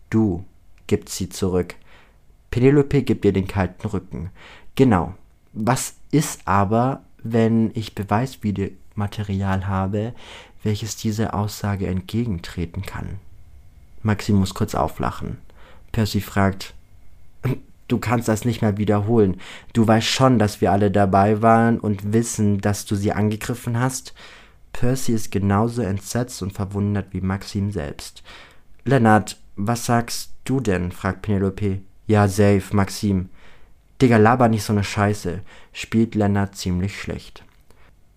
Du, 0.09 0.43
gibt 0.87 1.09
sie 1.09 1.29
zurück. 1.29 1.75
Penelope 2.51 3.03
gibt 3.03 3.25
ihr 3.25 3.33
den 3.33 3.47
kalten 3.47 3.87
Rücken. 3.87 4.31
Genau. 4.75 5.13
Was 5.53 5.95
ist 6.11 6.41
aber, 6.45 7.03
wenn 7.23 7.71
ich 7.73 7.95
Beweisvideomaterial 7.95 9.67
habe, 9.67 10.13
welches 10.67 10.97
dieser 10.97 11.33
Aussage 11.33 11.87
entgegentreten 11.87 12.81
kann? 12.81 13.19
Maxim 14.03 14.35
muss 14.35 14.53
kurz 14.53 14.75
auflachen. 14.75 15.37
Percy 15.93 16.19
fragt, 16.19 16.73
du 17.87 17.97
kannst 17.99 18.27
das 18.27 18.43
nicht 18.43 18.61
mehr 18.61 18.77
wiederholen. 18.77 19.39
Du 19.71 19.87
weißt 19.87 20.05
schon, 20.05 20.39
dass 20.39 20.59
wir 20.59 20.73
alle 20.73 20.91
dabei 20.91 21.41
waren 21.41 21.79
und 21.79 22.11
wissen, 22.11 22.59
dass 22.59 22.83
du 22.85 22.95
sie 22.95 23.13
angegriffen 23.13 23.79
hast. 23.79 24.13
Percy 24.73 25.13
ist 25.13 25.31
genauso 25.31 25.83
entsetzt 25.83 26.41
und 26.41 26.51
verwundert 26.51 27.13
wie 27.13 27.21
Maxim 27.21 27.71
selbst. 27.71 28.21
Lennart, 28.83 29.37
was 29.55 29.85
sagst 29.85 30.33
du 30.43 30.59
denn? 30.59 30.91
fragt 30.91 31.21
Penelope. 31.21 31.79
Ja, 32.07 32.27
safe, 32.27 32.75
Maxim. 32.75 33.29
Digga, 34.01 34.17
laber 34.17 34.49
nicht 34.49 34.63
so 34.63 34.73
ne 34.73 34.83
Scheiße, 34.83 35.39
spielt 35.71 36.13
Lennart 36.13 36.57
ziemlich 36.57 36.99
schlecht. 36.99 37.45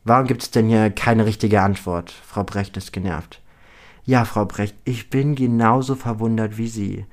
Warum 0.04 0.26
gibt's 0.26 0.50
denn 0.50 0.68
hier 0.68 0.90
keine 0.90 1.26
richtige 1.26 1.60
Antwort? 1.60 2.10
Frau 2.10 2.42
Brecht 2.42 2.76
ist 2.76 2.92
genervt. 2.92 3.42
Ja, 4.04 4.24
Frau 4.24 4.46
Brecht, 4.46 4.74
ich 4.84 5.10
bin 5.10 5.34
genauso 5.34 5.94
verwundert 5.94 6.56
wie 6.56 6.68
Sie. 6.68 7.06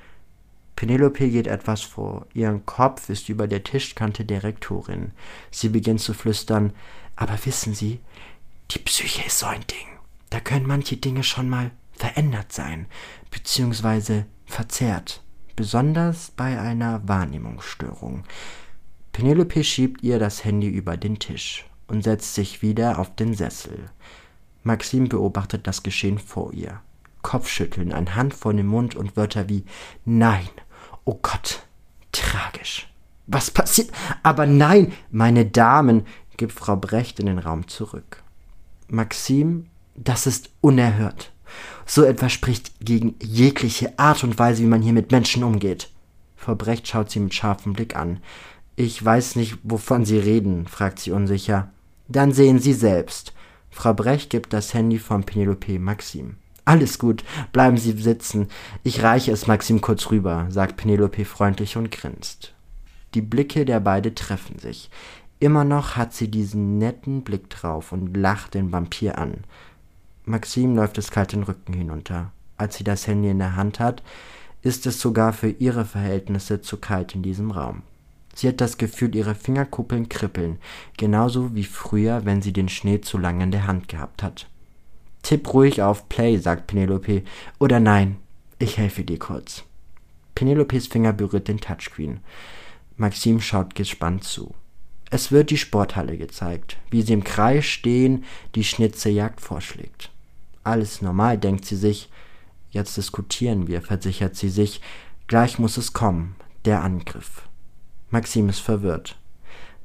Penelope 0.78 1.30
geht 1.30 1.48
etwas 1.48 1.82
vor. 1.82 2.28
Ihr 2.34 2.62
Kopf 2.66 3.10
ist 3.10 3.30
über 3.30 3.48
der 3.48 3.64
Tischkante 3.64 4.24
der 4.24 4.44
Rektorin. 4.44 5.12
Sie 5.52 5.70
beginnt 5.70 6.00
zu 6.00 6.14
flüstern. 6.14 6.72
Aber 7.16 7.38
wissen 7.46 7.74
Sie, 7.74 8.00
die 8.72 8.80
Psyche 8.80 9.26
ist 9.26 9.40
so 9.40 9.48
ein 9.48 9.66
Ding. 9.68 9.88
Da 10.30 10.40
können 10.40 10.68
manche 10.68 10.98
Dinge 10.98 11.24
schon 11.24 11.50
mal 11.50 11.72
verändert 11.94 12.54
sein, 12.54 12.86
beziehungsweise 13.32 14.26
verzerrt. 14.46 15.24
Besonders 15.56 16.32
bei 16.32 16.60
einer 16.60 17.06
Wahrnehmungsstörung. 17.08 18.24
Penelope 19.12 19.64
schiebt 19.64 20.04
ihr 20.04 20.20
das 20.20 20.46
Handy 20.46 20.68
über 20.68 20.96
den 20.96 21.18
Tisch 21.18 21.66
und 21.88 22.04
setzt 22.04 22.36
sich 22.36 22.62
wieder 22.62 23.00
auf 23.00 23.16
den 23.16 23.34
Sessel. 23.34 23.90
Maxim 24.64 25.10
beobachtet 25.10 25.68
das 25.68 25.84
Geschehen 25.84 26.20
vor 26.20 26.54
ihr. 26.54 26.82
Kopfschütteln, 27.22 27.92
ein 27.92 28.16
Hand 28.16 28.34
vor 28.34 28.54
dem 28.54 28.68
Mund 28.68 28.96
und 28.96 29.18
Wörter 29.18 29.50
wie 29.50 29.66
Nein 30.06 30.50
Oh 31.10 31.18
Gott, 31.22 31.64
tragisch. 32.12 32.90
Was 33.28 33.50
passiert? 33.50 33.92
Aber 34.24 34.46
nein, 34.46 34.92
meine 35.10 35.46
Damen, 35.46 36.06
gibt 36.36 36.52
Frau 36.52 36.76
Brecht 36.76 37.20
in 37.22 37.28
den 37.28 37.40
Raum 37.40 37.70
zurück. 37.70 38.24
Maxim, 38.90 39.68
das 39.96 40.28
ist 40.28 40.50
unerhört. 40.60 41.32
So 41.86 42.04
etwas 42.04 42.34
spricht 42.34 42.74
gegen 42.82 43.16
jegliche 43.22 43.98
Art 43.98 44.26
und 44.26 44.38
Weise, 44.38 44.64
wie 44.64 44.68
man 44.68 44.82
hier 44.82 44.92
mit 44.92 45.12
Menschen 45.14 45.46
umgeht. 45.46 45.90
Frau 46.36 46.56
Brecht 46.56 46.88
schaut 46.88 47.10
sie 47.10 47.22
mit 47.22 47.34
scharfem 47.34 47.72
Blick 47.72 47.96
an. 47.96 48.20
Ich 48.76 49.04
weiß 49.04 49.38
nicht, 49.38 49.58
wovon 49.64 50.04
Sie 50.04 50.20
reden, 50.20 50.68
fragt 50.68 51.00
sie 51.00 51.12
unsicher. 51.12 51.72
Dann 52.08 52.32
sehen 52.32 52.60
Sie 52.60 52.74
selbst. 52.74 53.34
Frau 53.70 53.94
Brecht 53.94 54.30
gibt 54.30 54.54
das 54.54 54.74
Handy 54.74 54.98
von 54.98 55.24
Penelope 55.24 55.80
Maxim. 55.80 56.38
Alles 56.66 57.00
gut, 57.00 57.24
bleiben 57.54 57.78
Sie 57.78 57.92
sitzen. 57.92 58.48
Ich 58.84 59.04
reiche 59.04 59.32
es 59.32 59.48
Maxim 59.48 59.82
kurz 59.82 60.10
rüber, 60.12 60.48
sagt 60.50 60.78
Penelope 60.78 61.26
freundlich 61.26 61.78
und 61.78 61.92
grinst. 61.92 62.54
Die 63.14 63.22
Blicke 63.22 63.66
der 63.66 63.80
beiden 63.80 64.16
treffen 64.16 64.60
sich. 64.60 64.90
Immer 65.40 65.64
noch 65.64 65.96
hat 65.96 66.14
sie 66.14 66.30
diesen 66.30 66.78
netten 66.78 67.24
Blick 67.24 67.50
drauf 67.50 67.92
und 67.92 68.18
lacht 68.18 68.56
den 68.56 68.72
Vampir 68.72 69.18
an. 69.18 69.44
Maxim 70.26 70.76
läuft 70.76 70.98
es 70.98 71.12
kalt 71.12 71.32
den 71.32 71.44
Rücken 71.44 71.74
hinunter. 71.74 72.32
Als 72.58 72.76
sie 72.78 72.84
das 72.84 73.06
Handy 73.08 73.30
in 73.30 73.40
der 73.40 73.56
Hand 73.56 73.80
hat, 73.80 74.02
ist 74.62 74.88
es 74.88 75.00
sogar 75.00 75.32
für 75.34 75.50
ihre 75.50 75.86
Verhältnisse 75.86 76.62
zu 76.62 76.78
kalt 76.78 77.16
in 77.16 77.22
diesem 77.22 77.52
Raum. 77.52 77.84
Sie 78.38 78.48
hat 78.48 78.62
das 78.62 78.78
Gefühl, 78.78 79.16
ihre 79.16 79.34
Fingerkuppeln 79.34 80.10
kribbeln, 80.10 80.60
genauso 80.96 81.56
wie 81.56 81.64
früher, 81.64 82.24
wenn 82.24 82.44
sie 82.44 82.54
den 82.54 82.70
Schnee 82.70 83.02
zu 83.02 83.18
lange 83.18 83.44
in 83.44 83.50
der 83.50 83.66
Hand 83.66 83.88
gehabt 83.88 84.22
hat. 84.22 84.48
Tipp 85.24 85.52
ruhig 85.56 85.82
auf 85.82 86.08
Play, 86.08 86.38
sagt 86.38 86.68
Penelope. 86.68 87.24
Oder 87.58 87.80
nein, 87.80 88.18
ich 88.60 88.78
helfe 88.78 89.04
dir 89.04 89.18
kurz. 89.18 89.64
Penelopes 90.36 90.86
Finger 90.86 91.14
berührt 91.14 91.48
den 91.48 91.60
Touchscreen. 91.60 92.20
Maxim 92.96 93.42
schaut 93.42 93.74
gespannt 93.74 94.24
zu. 94.24 94.54
Es 95.10 95.32
wird 95.32 95.50
die 95.50 95.58
Sporthalle 95.58 96.16
gezeigt, 96.16 96.78
wie 96.92 97.02
sie 97.02 97.14
im 97.14 97.24
Kreis 97.24 97.66
stehen, 97.66 98.24
die 98.54 98.64
Schnitzejagd 98.64 99.42
vorschlägt. 99.42 100.12
Alles 100.64 101.02
normal, 101.02 101.40
denkt 101.40 101.66
sie 101.66 101.76
sich. 101.76 102.08
Jetzt 102.70 102.98
diskutieren 102.98 103.68
wir, 103.68 103.82
versichert 103.82 104.36
sie 104.36 104.50
sich. 104.50 104.80
Gleich 105.26 105.58
muss 105.58 105.78
es 105.78 105.94
kommen, 105.94 106.36
der 106.66 106.84
Angriff. 106.84 107.47
Maxim 108.10 108.50
ist 108.50 108.60
verwirrt. 108.60 109.18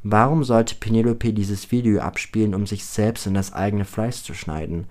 Warum 0.03 0.45
sollte 0.45 0.75
Penelope 0.75 1.33
dieses 1.33 1.71
Video 1.71 2.01
abspielen, 2.01 2.55
um 2.55 2.67
sich 2.67 2.85
selbst 2.85 3.27
in 3.27 3.35
das 3.35 3.53
eigene 3.53 3.85
Fleisch 3.85 4.23
zu 4.23 4.35
schneiden? 4.35 4.87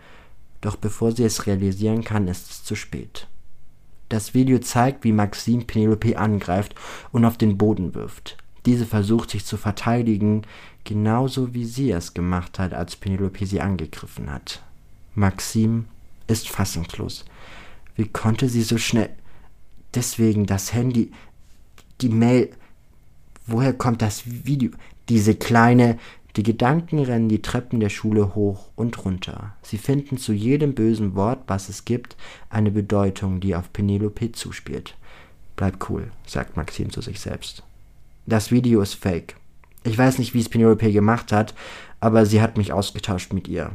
Doch 0.62 0.76
bevor 0.76 1.12
sie 1.12 1.24
es 1.24 1.48
realisieren 1.48 2.04
kann, 2.04 2.28
ist 2.28 2.50
es 2.50 2.64
zu 2.64 2.76
spät. 2.76 3.28
Das 4.10 4.34
Video 4.34 4.60
zeigt, 4.60 5.04
wie 5.04 5.12
Maxim 5.12 5.66
Penelope 5.66 6.18
angreift 6.18 6.76
und 7.12 7.26
auf 7.26 7.38
den 7.38 7.58
Boden 7.58 7.96
wirft. 7.96 8.38
Diese 8.66 8.86
versucht 8.86 9.32
sich 9.32 9.46
zu 9.46 9.58
verteidigen, 9.58 10.44
genauso 10.84 11.54
wie 11.54 11.66
sie 11.66 11.92
es 11.92 12.14
gemacht 12.14 12.60
hat, 12.60 12.74
als 12.74 12.96
Penelope 12.96 13.46
sie 13.46 13.62
angegriffen 13.62 14.32
hat. 14.32 14.62
Maxim 15.16 15.86
ist 16.28 16.50
fassungslos. 16.50 17.26
Wie 17.96 18.08
konnte 18.08 18.50
sie 18.50 18.62
so 18.62 18.78
schnell. 18.78 19.10
Deswegen 19.94 20.46
das 20.46 20.74
Handy, 20.74 21.12
die 22.02 22.10
Mail. 22.10 22.52
Woher 23.52 23.74
kommt 23.74 24.02
das 24.02 24.24
Video? 24.26 24.72
Diese 25.10 25.36
kleine, 25.36 26.00
Die 26.38 26.44
Gedanken 26.44 27.00
rennen 27.00 27.28
die 27.28 27.42
Treppen 27.42 27.82
der 27.82 27.90
Schule 27.90 28.34
hoch 28.34 28.70
und 28.78 29.04
runter. 29.04 29.54
Sie 29.62 29.78
finden 29.78 30.18
zu 30.18 30.32
jedem 30.32 30.74
bösen 30.74 31.14
Wort, 31.16 31.40
was 31.48 31.68
es 31.68 31.84
gibt, 31.84 32.16
eine 32.50 32.72
Bedeutung, 32.72 33.42
die 33.42 33.54
auf 33.54 33.74
Penelope 33.74 34.32
zuspielt. 34.32 34.96
Bleib 35.58 35.90
cool, 35.90 36.10
sagt 36.26 36.56
Maxim 36.56 36.90
zu 36.90 37.02
sich 37.02 37.20
selbst. 37.20 37.64
Das 38.26 38.50
Video 38.50 38.80
ist 38.82 38.94
fake. 38.94 39.36
Ich 39.84 39.98
weiß 39.98 40.20
nicht, 40.20 40.34
wie 40.34 40.40
es 40.40 40.48
Penelope 40.48 40.90
gemacht 40.94 41.34
hat, 41.34 41.54
aber 42.00 42.26
sie 42.26 42.42
hat 42.42 42.58
mich 42.58 42.72
ausgetauscht 42.72 43.34
mit 43.34 43.50
ihr. 43.50 43.72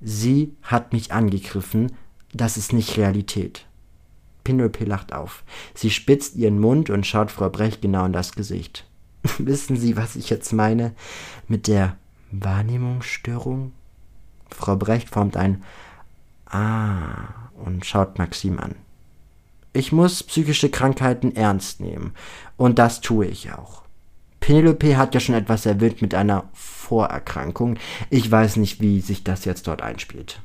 Sie 0.00 0.54
hat 0.62 0.94
mich 0.94 1.12
angegriffen, 1.12 1.92
das 2.32 2.56
ist 2.56 2.72
nicht 2.72 2.96
Realität. 2.96 3.66
Penelope 4.44 4.86
lacht 4.86 5.12
auf. 5.12 5.44
Sie 5.74 5.90
spitzt 5.90 6.36
ihren 6.36 6.58
Mund 6.58 6.88
und 6.88 7.06
schaut 7.06 7.30
Frau 7.30 7.50
Brecht 7.50 7.82
genau 7.82 8.06
in 8.06 8.14
das 8.14 8.32
Gesicht. 8.32 8.86
Wissen 9.38 9.76
Sie, 9.76 9.96
was 9.96 10.16
ich 10.16 10.30
jetzt 10.30 10.52
meine 10.52 10.92
mit 11.48 11.66
der 11.66 11.96
Wahrnehmungsstörung? 12.30 13.72
Frau 14.50 14.76
Brecht 14.76 15.08
formt 15.08 15.36
ein 15.36 15.62
Ah 16.46 17.50
und 17.64 17.86
schaut 17.86 18.18
Maxim 18.18 18.58
an. 18.58 18.74
Ich 19.72 19.92
muss 19.92 20.22
psychische 20.22 20.68
Krankheiten 20.68 21.34
ernst 21.34 21.80
nehmen 21.80 22.12
und 22.56 22.78
das 22.78 23.00
tue 23.00 23.26
ich 23.26 23.52
auch. 23.52 23.82
Penelope 24.40 24.96
hat 24.96 25.14
ja 25.14 25.20
schon 25.20 25.36
etwas 25.36 25.64
erwähnt 25.66 26.02
mit 26.02 26.14
einer 26.14 26.44
Vorerkrankung. 26.52 27.78
Ich 28.10 28.30
weiß 28.30 28.56
nicht, 28.56 28.80
wie 28.80 29.00
sich 29.00 29.24
das 29.24 29.44
jetzt 29.44 29.68
dort 29.68 29.82
einspielt. 29.82 30.42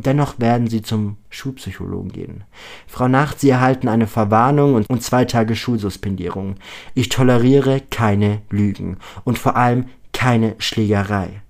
Dennoch 0.00 0.38
werden 0.38 0.68
sie 0.68 0.82
zum 0.82 1.16
Schulpsychologen 1.28 2.12
gehen. 2.12 2.44
Frau 2.86 3.08
Nacht, 3.08 3.40
Sie 3.40 3.50
erhalten 3.50 3.88
eine 3.88 4.06
Verwarnung 4.06 4.74
und, 4.74 4.88
und 4.88 5.02
zwei 5.02 5.24
Tage 5.24 5.56
Schulsuspendierung. 5.56 6.54
Ich 6.94 7.08
toleriere 7.08 7.80
keine 7.90 8.42
Lügen 8.48 8.98
und 9.24 9.40
vor 9.40 9.56
allem 9.56 9.86
keine 10.12 10.54
Schlägerei. 10.58 11.42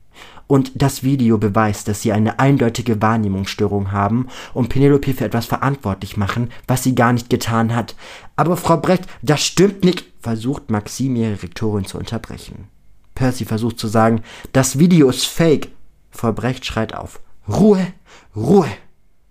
Und 0.47 0.81
das 0.81 1.03
Video 1.03 1.37
beweist, 1.37 1.89
dass 1.89 2.01
sie 2.01 2.13
eine 2.13 2.39
eindeutige 2.39 3.03
Wahrnehmungsstörung 3.03 3.93
haben 3.93 4.29
und 4.55 4.71
Penelope 4.71 5.13
für 5.13 5.27
etwas 5.27 5.45
verantwortlich 5.45 6.17
machen, 6.17 6.49
was 6.67 6.83
sie 6.83 6.95
gar 6.95 7.13
nicht 7.13 7.29
getan 7.29 7.77
hat. 7.77 7.95
Aber 8.35 8.57
Frau 8.57 8.79
Brecht, 8.79 9.05
das 9.21 9.45
stimmt 9.45 9.85
nicht, 9.85 10.07
versucht 10.21 10.71
Maxim 10.71 11.17
ihre 11.17 11.43
Rektorin 11.43 11.85
zu 11.85 11.99
unterbrechen. 11.99 12.69
Percy 13.15 13.45
versucht 13.45 13.79
zu 13.79 13.89
sagen, 13.89 14.23
das 14.55 14.79
Video 14.79 15.11
ist 15.11 15.27
fake. 15.27 15.69
Frau 16.11 16.33
Brecht 16.33 16.65
schreit 16.65 16.95
auf. 16.95 17.21
Ruhe, 17.49 17.87
Ruhe. 18.37 18.69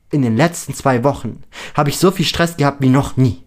In 0.09 0.21
den 0.21 0.37
letzten 0.37 0.73
zwei 0.73 1.03
Wochen 1.03 1.43
habe 1.75 1.89
ich 1.89 1.97
so 1.97 2.11
viel 2.11 2.25
Stress 2.25 2.57
gehabt 2.57 2.81
wie 2.81 2.89
noch 2.89 3.17
nie. 3.17 3.43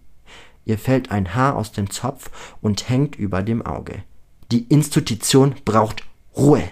Ihr 0.64 0.78
fällt 0.78 1.10
ein 1.10 1.34
Haar 1.34 1.56
aus 1.56 1.72
dem 1.72 1.90
Zopf 1.90 2.30
und 2.60 2.88
hängt 2.88 3.16
über 3.16 3.42
dem 3.42 3.64
Auge. 3.64 4.02
Die 4.52 4.64
Institution 4.64 5.54
braucht 5.64 6.04
Ruhe, 6.36 6.62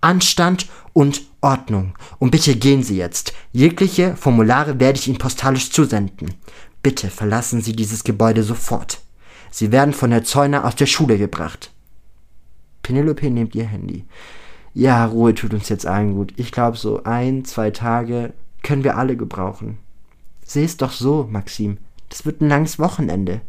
Anstand 0.00 0.68
und 0.92 1.22
Ordnung. 1.40 1.94
Und 2.18 2.30
bitte 2.30 2.56
gehen 2.56 2.82
Sie 2.82 2.96
jetzt. 2.96 3.34
Jegliche 3.52 4.16
Formulare 4.16 4.80
werde 4.80 4.98
ich 4.98 5.08
Ihnen 5.08 5.18
postalisch 5.18 5.70
zusenden. 5.70 6.34
Bitte 6.82 7.10
verlassen 7.10 7.60
Sie 7.60 7.74
dieses 7.74 8.04
Gebäude 8.04 8.42
sofort. 8.42 9.00
Sie 9.50 9.72
werden 9.72 9.92
von 9.92 10.10
der 10.10 10.24
Zäuner 10.24 10.64
aus 10.64 10.76
der 10.76 10.86
Schule 10.86 11.18
gebracht. 11.18 11.70
Penelope 12.82 13.28
nimmt 13.30 13.54
ihr 13.54 13.66
Handy 13.66 14.06
ja, 14.74 15.04
Ruhe 15.04 15.34
tut 15.34 15.52
uns 15.52 15.68
jetzt 15.68 15.86
allen 15.86 16.14
gut. 16.14 16.32
Ich 16.36 16.52
glaube, 16.52 16.76
so 16.76 17.02
ein, 17.04 17.44
zwei 17.44 17.70
Tage 17.70 18.32
können 18.62 18.84
wir 18.84 18.96
alle 18.96 19.16
gebrauchen. 19.16 19.78
Seh 20.44 20.64
es 20.64 20.76
doch 20.76 20.92
so, 20.92 21.28
Maxim. 21.30 21.78
Das 22.08 22.26
wird 22.26 22.40
ein 22.42 22.48
langes 22.48 22.78
Wochenende, 22.78 23.40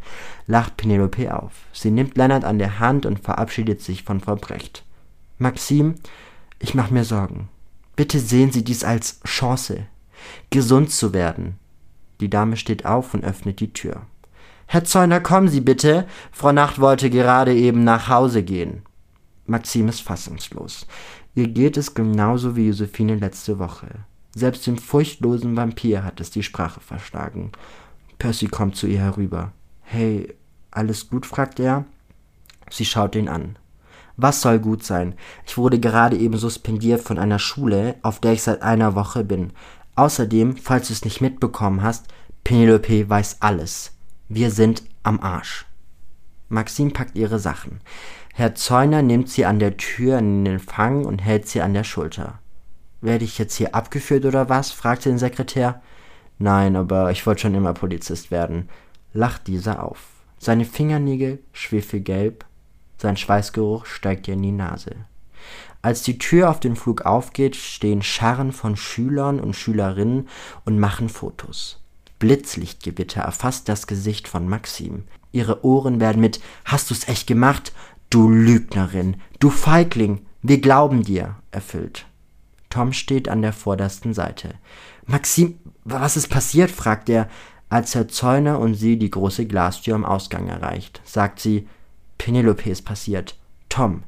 lacht 0.46 0.78
Penelope 0.78 1.34
auf. 1.38 1.52
Sie 1.72 1.90
nimmt 1.90 2.16
Lennart 2.16 2.44
an 2.44 2.58
der 2.58 2.78
Hand 2.78 3.04
und 3.04 3.20
verabschiedet 3.20 3.82
sich 3.82 4.04
von 4.04 4.20
Frau 4.20 4.36
Brecht. 4.36 4.84
Maxim, 5.38 5.96
ich 6.60 6.74
mach 6.74 6.90
mir 6.90 7.04
Sorgen. 7.04 7.48
Bitte 7.96 8.18
sehen 8.18 8.52
Sie 8.52 8.64
dies 8.64 8.82
als 8.82 9.20
Chance, 9.24 9.86
gesund 10.50 10.90
zu 10.90 11.12
werden. 11.12 11.58
Die 12.20 12.30
Dame 12.30 12.56
steht 12.56 12.86
auf 12.86 13.12
und 13.12 13.22
öffnet 13.22 13.60
die 13.60 13.72
Tür. 13.72 14.02
Herr 14.66 14.84
Zeuner, 14.84 15.20
kommen 15.20 15.48
Sie 15.48 15.60
bitte. 15.60 16.06
Frau 16.32 16.52
Nacht 16.52 16.80
wollte 16.80 17.10
gerade 17.10 17.54
eben 17.54 17.84
nach 17.84 18.08
Hause 18.08 18.42
gehen. 18.42 18.82
Maxim 19.46 19.88
ist 19.88 20.00
fassungslos. 20.00 20.86
Ihr 21.34 21.48
geht 21.48 21.76
es 21.76 21.94
genauso 21.94 22.56
wie 22.56 22.66
Josephine 22.66 23.16
letzte 23.16 23.58
Woche. 23.58 23.88
Selbst 24.34 24.66
dem 24.66 24.78
furchtlosen 24.78 25.56
Vampir 25.56 26.02
hat 26.02 26.20
es 26.20 26.30
die 26.30 26.42
Sprache 26.42 26.80
verschlagen. 26.80 27.52
Percy 28.18 28.46
kommt 28.46 28.76
zu 28.76 28.86
ihr 28.86 29.00
herüber. 29.00 29.52
Hey, 29.82 30.34
alles 30.70 31.08
gut? 31.08 31.26
fragt 31.26 31.60
er. 31.60 31.84
Sie 32.70 32.84
schaut 32.84 33.14
ihn 33.14 33.28
an. 33.28 33.58
Was 34.16 34.40
soll 34.40 34.58
gut 34.60 34.84
sein? 34.84 35.14
Ich 35.46 35.56
wurde 35.56 35.78
gerade 35.80 36.16
eben 36.16 36.36
suspendiert 36.36 37.02
von 37.02 37.18
einer 37.18 37.38
Schule, 37.38 37.96
auf 38.02 38.20
der 38.20 38.32
ich 38.32 38.42
seit 38.42 38.62
einer 38.62 38.94
Woche 38.94 39.24
bin. 39.24 39.52
Außerdem, 39.96 40.56
falls 40.56 40.88
du 40.88 40.92
es 40.92 41.04
nicht 41.04 41.20
mitbekommen 41.20 41.82
hast, 41.82 42.06
Penelope 42.44 43.08
weiß 43.08 43.38
alles. 43.40 43.92
Wir 44.28 44.50
sind 44.50 44.82
am 45.02 45.20
Arsch. 45.20 45.66
Maxim 46.48 46.92
packt 46.92 47.16
ihre 47.16 47.38
Sachen. 47.38 47.80
Herr 48.36 48.56
Zeuner 48.56 49.00
nimmt 49.00 49.28
sie 49.30 49.46
an 49.46 49.60
der 49.60 49.76
Tür 49.76 50.18
in 50.18 50.44
den 50.44 50.54
Empfang 50.54 51.04
und 51.04 51.20
hält 51.20 51.46
sie 51.46 51.60
an 51.60 51.72
der 51.72 51.84
Schulter. 51.84 52.40
Werde 53.00 53.24
ich 53.24 53.38
jetzt 53.38 53.54
hier 53.54 53.76
abgeführt 53.76 54.24
oder 54.24 54.48
was? 54.48 54.72
fragte 54.72 55.08
den 55.08 55.18
Sekretär. 55.18 55.80
Nein, 56.40 56.74
aber 56.74 57.12
ich 57.12 57.24
wollte 57.26 57.42
schon 57.42 57.54
immer 57.54 57.74
Polizist 57.74 58.32
werden, 58.32 58.68
lacht 59.12 59.46
dieser 59.46 59.84
auf. 59.84 60.00
Seine 60.40 60.64
Fingernägel 60.64 61.38
schwefelgelb, 61.52 62.44
sein 62.98 63.16
Schweißgeruch 63.16 63.86
steigt 63.86 64.26
ihr 64.26 64.34
in 64.34 64.42
die 64.42 64.50
Nase. 64.50 64.96
Als 65.80 66.02
die 66.02 66.18
Tür 66.18 66.50
auf 66.50 66.58
den 66.58 66.74
Flug 66.74 67.02
aufgeht, 67.02 67.54
stehen 67.54 68.02
Scharren 68.02 68.50
von 68.50 68.74
Schülern 68.74 69.38
und 69.38 69.54
Schülerinnen 69.54 70.28
und 70.64 70.80
machen 70.80 71.08
Fotos. 71.08 71.80
Blitzlichtgewitter 72.18 73.20
erfasst 73.20 73.68
das 73.68 73.86
Gesicht 73.86 74.26
von 74.26 74.48
Maxim. 74.48 75.04
Ihre 75.30 75.64
Ohren 75.64 76.00
werden 76.00 76.20
mit 76.20 76.40
Hast 76.64 76.90
du's 76.90 77.08
echt 77.08 77.26
gemacht? 77.26 77.72
Du 78.14 78.28
Lügnerin, 78.28 79.16
du 79.40 79.50
Feigling, 79.50 80.24
wir 80.40 80.60
glauben 80.60 81.02
dir, 81.02 81.34
erfüllt. 81.50 82.06
Tom 82.70 82.92
steht 82.92 83.28
an 83.28 83.42
der 83.42 83.52
vordersten 83.52 84.14
Seite. 84.14 84.54
Maxim, 85.04 85.58
was 85.82 86.16
ist 86.16 86.28
passiert? 86.28 86.70
fragt 86.70 87.08
er. 87.08 87.28
Als 87.70 87.96
Herr 87.96 88.06
Zeuner 88.06 88.60
und 88.60 88.74
sie 88.74 89.00
die 89.00 89.10
große 89.10 89.46
Glastür 89.46 89.96
am 89.96 90.04
Ausgang 90.04 90.46
erreicht, 90.46 91.00
sagt 91.04 91.40
sie, 91.40 91.66
Penelope 92.16 92.70
ist 92.70 92.82
passiert. 92.82 93.36
Tom, 93.68 94.04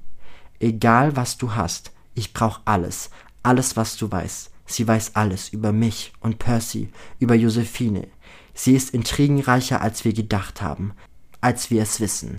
egal 0.61 1.16
was 1.16 1.37
du 1.37 1.57
hast, 1.57 1.90
ich 2.14 2.33
brauch 2.33 2.61
alles, 2.64 3.11
alles 3.42 3.77
was 3.77 3.97
du 3.97 4.12
weißt. 4.12 4.53
Sie 4.66 4.87
weiß 4.87 5.16
alles 5.16 5.49
über 5.49 5.73
mich 5.73 6.12
und 6.21 6.38
Percy, 6.38 6.90
über 7.19 7.35
Josephine. 7.35 8.07
Sie 8.55 8.77
ist 8.77 8.95
intrigenreicher, 8.95 9.81
als 9.81 10.05
wir 10.05 10.12
gedacht 10.12 10.62
haben, 10.62 10.92
als 11.40 11.73
wir 11.73 11.83
es 11.83 11.99
wissen. 11.99 12.38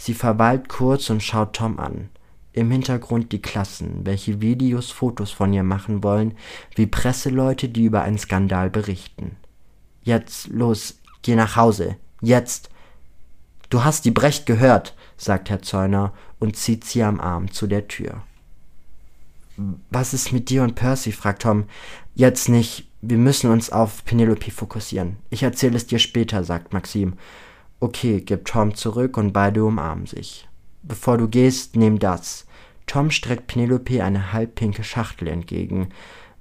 Sie 0.00 0.14
verweilt 0.14 0.70
kurz 0.70 1.10
und 1.10 1.22
schaut 1.22 1.56
Tom 1.56 1.78
an. 1.78 2.08
Im 2.54 2.70
Hintergrund 2.70 3.32
die 3.32 3.42
Klassen, 3.42 4.00
welche 4.04 4.40
Videos, 4.40 4.90
Fotos 4.90 5.30
von 5.30 5.52
ihr 5.52 5.62
machen 5.62 6.02
wollen, 6.02 6.38
wie 6.74 6.86
Presseleute, 6.86 7.68
die 7.68 7.84
über 7.84 8.00
einen 8.00 8.16
Skandal 8.16 8.70
berichten. 8.70 9.36
Jetzt, 10.02 10.48
los, 10.48 11.00
geh 11.20 11.34
nach 11.34 11.54
Hause. 11.54 11.96
Jetzt. 12.22 12.70
Du 13.68 13.84
hast 13.84 14.06
die 14.06 14.10
Brecht 14.10 14.46
gehört, 14.46 14.96
sagt 15.18 15.50
Herr 15.50 15.60
Zeuner 15.60 16.14
und 16.38 16.56
zieht 16.56 16.84
sie 16.84 17.02
am 17.02 17.20
Arm 17.20 17.52
zu 17.52 17.66
der 17.66 17.86
Tür. 17.86 18.22
Was 19.90 20.14
ist 20.14 20.32
mit 20.32 20.48
dir 20.48 20.62
und 20.62 20.76
Percy? 20.76 21.12
fragt 21.12 21.42
Tom. 21.42 21.64
Jetzt 22.14 22.48
nicht. 22.48 22.88
Wir 23.02 23.18
müssen 23.18 23.50
uns 23.50 23.68
auf 23.68 24.02
Penelope 24.06 24.50
fokussieren. 24.50 25.18
Ich 25.28 25.42
erzähle 25.42 25.76
es 25.76 25.86
dir 25.86 25.98
später, 25.98 26.42
sagt 26.42 26.72
Maxim. 26.72 27.18
Okay, 27.80 28.20
gibt 28.20 28.48
Tom 28.48 28.74
zurück 28.74 29.16
und 29.16 29.32
beide 29.32 29.64
umarmen 29.64 30.06
sich. 30.06 30.46
Bevor 30.82 31.18
du 31.18 31.28
gehst, 31.28 31.76
nimm 31.76 31.98
das. 31.98 32.46
Tom 32.86 33.10
streckt 33.10 33.46
Penelope 33.46 34.04
eine 34.04 34.32
halbpinke 34.32 34.84
Schachtel 34.84 35.28
entgegen. 35.28 35.88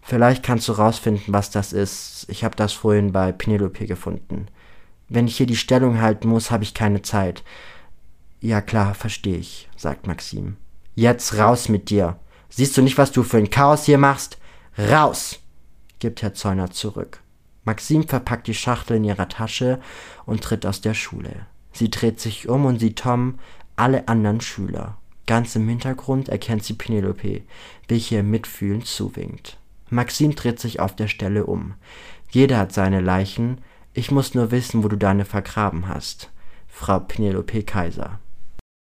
Vielleicht 0.02 0.44
kannst 0.44 0.68
du 0.68 0.74
rausfinden, 0.74 1.34
was 1.34 1.50
das 1.50 1.72
ist. 1.74 2.26
Ich 2.28 2.44
habe 2.44 2.56
das 2.56 2.74
vorhin 2.74 3.12
bei 3.12 3.32
Penelope 3.32 3.86
gefunden. 3.86 4.48
Wenn 5.08 5.28
ich 5.28 5.38
hier 5.38 5.46
die 5.46 5.56
Stellung 5.56 6.02
halten 6.02 6.28
muss, 6.28 6.52
habe 6.52 6.64
ich 6.64 6.74
keine 6.74 7.02
Zeit. 7.02 7.44
Ja 8.42 8.62
klar, 8.62 8.94
verstehe 8.94 9.38
ich, 9.38 9.70
sagt 9.76 10.08
Maxim. 10.08 10.58
Jetzt 10.96 11.38
raus 11.38 11.70
mit 11.70 11.90
dir. 11.90 12.20
Siehst 12.50 12.76
du 12.76 12.82
nicht, 12.82 12.98
was 12.98 13.12
du 13.12 13.24
für 13.24 13.38
ein 13.38 13.50
Chaos 13.50 13.86
hier 13.86 13.98
machst? 13.98 14.38
Raus! 14.78 15.40
gibt 16.00 16.22
Herr 16.22 16.34
Zeuner 16.34 16.72
zurück. 16.72 17.22
Maxim 17.64 18.08
verpackt 18.08 18.48
die 18.48 18.54
Schachtel 18.54 18.98
in 18.98 19.04
ihrer 19.04 19.30
Tasche 19.30 19.80
und 20.26 20.44
tritt 20.44 20.66
aus 20.66 20.82
der 20.82 20.94
Schule. 20.94 21.46
Sie 21.72 21.90
dreht 21.90 22.20
sich 22.20 22.50
um 22.50 22.66
und 22.66 22.80
sieht 22.80 23.00
Tom, 23.00 23.40
alle 23.76 24.08
anderen 24.08 24.42
Schüler. 24.42 24.98
Ganz 25.26 25.56
im 25.56 25.70
Hintergrund 25.70 26.30
erkennt 26.30 26.64
sie 26.64 26.74
Penelope, 26.74 27.42
welche 27.88 28.16
ihr 28.16 28.24
mitfühlend 28.24 28.88
zuwinkt. 28.88 29.58
Maxim 29.90 30.36
dreht 30.36 30.60
sich 30.60 30.80
auf 30.80 30.96
der 30.96 31.08
Stelle 31.08 31.46
um. 31.46 31.76
Jeder 32.32 32.58
hat 32.58 32.74
seine 32.74 33.02
Leichen. 33.02 33.60
Ich 33.94 34.12
muss 34.12 34.34
nur 34.34 34.52
wissen, 34.52 34.84
wo 34.84 34.88
du 34.88 34.98
deine 34.98 35.26
vergraben 35.26 35.88
hast. 35.88 36.32
Frau 36.68 37.00
Penelope 37.00 37.64
Kaiser. 37.64 38.20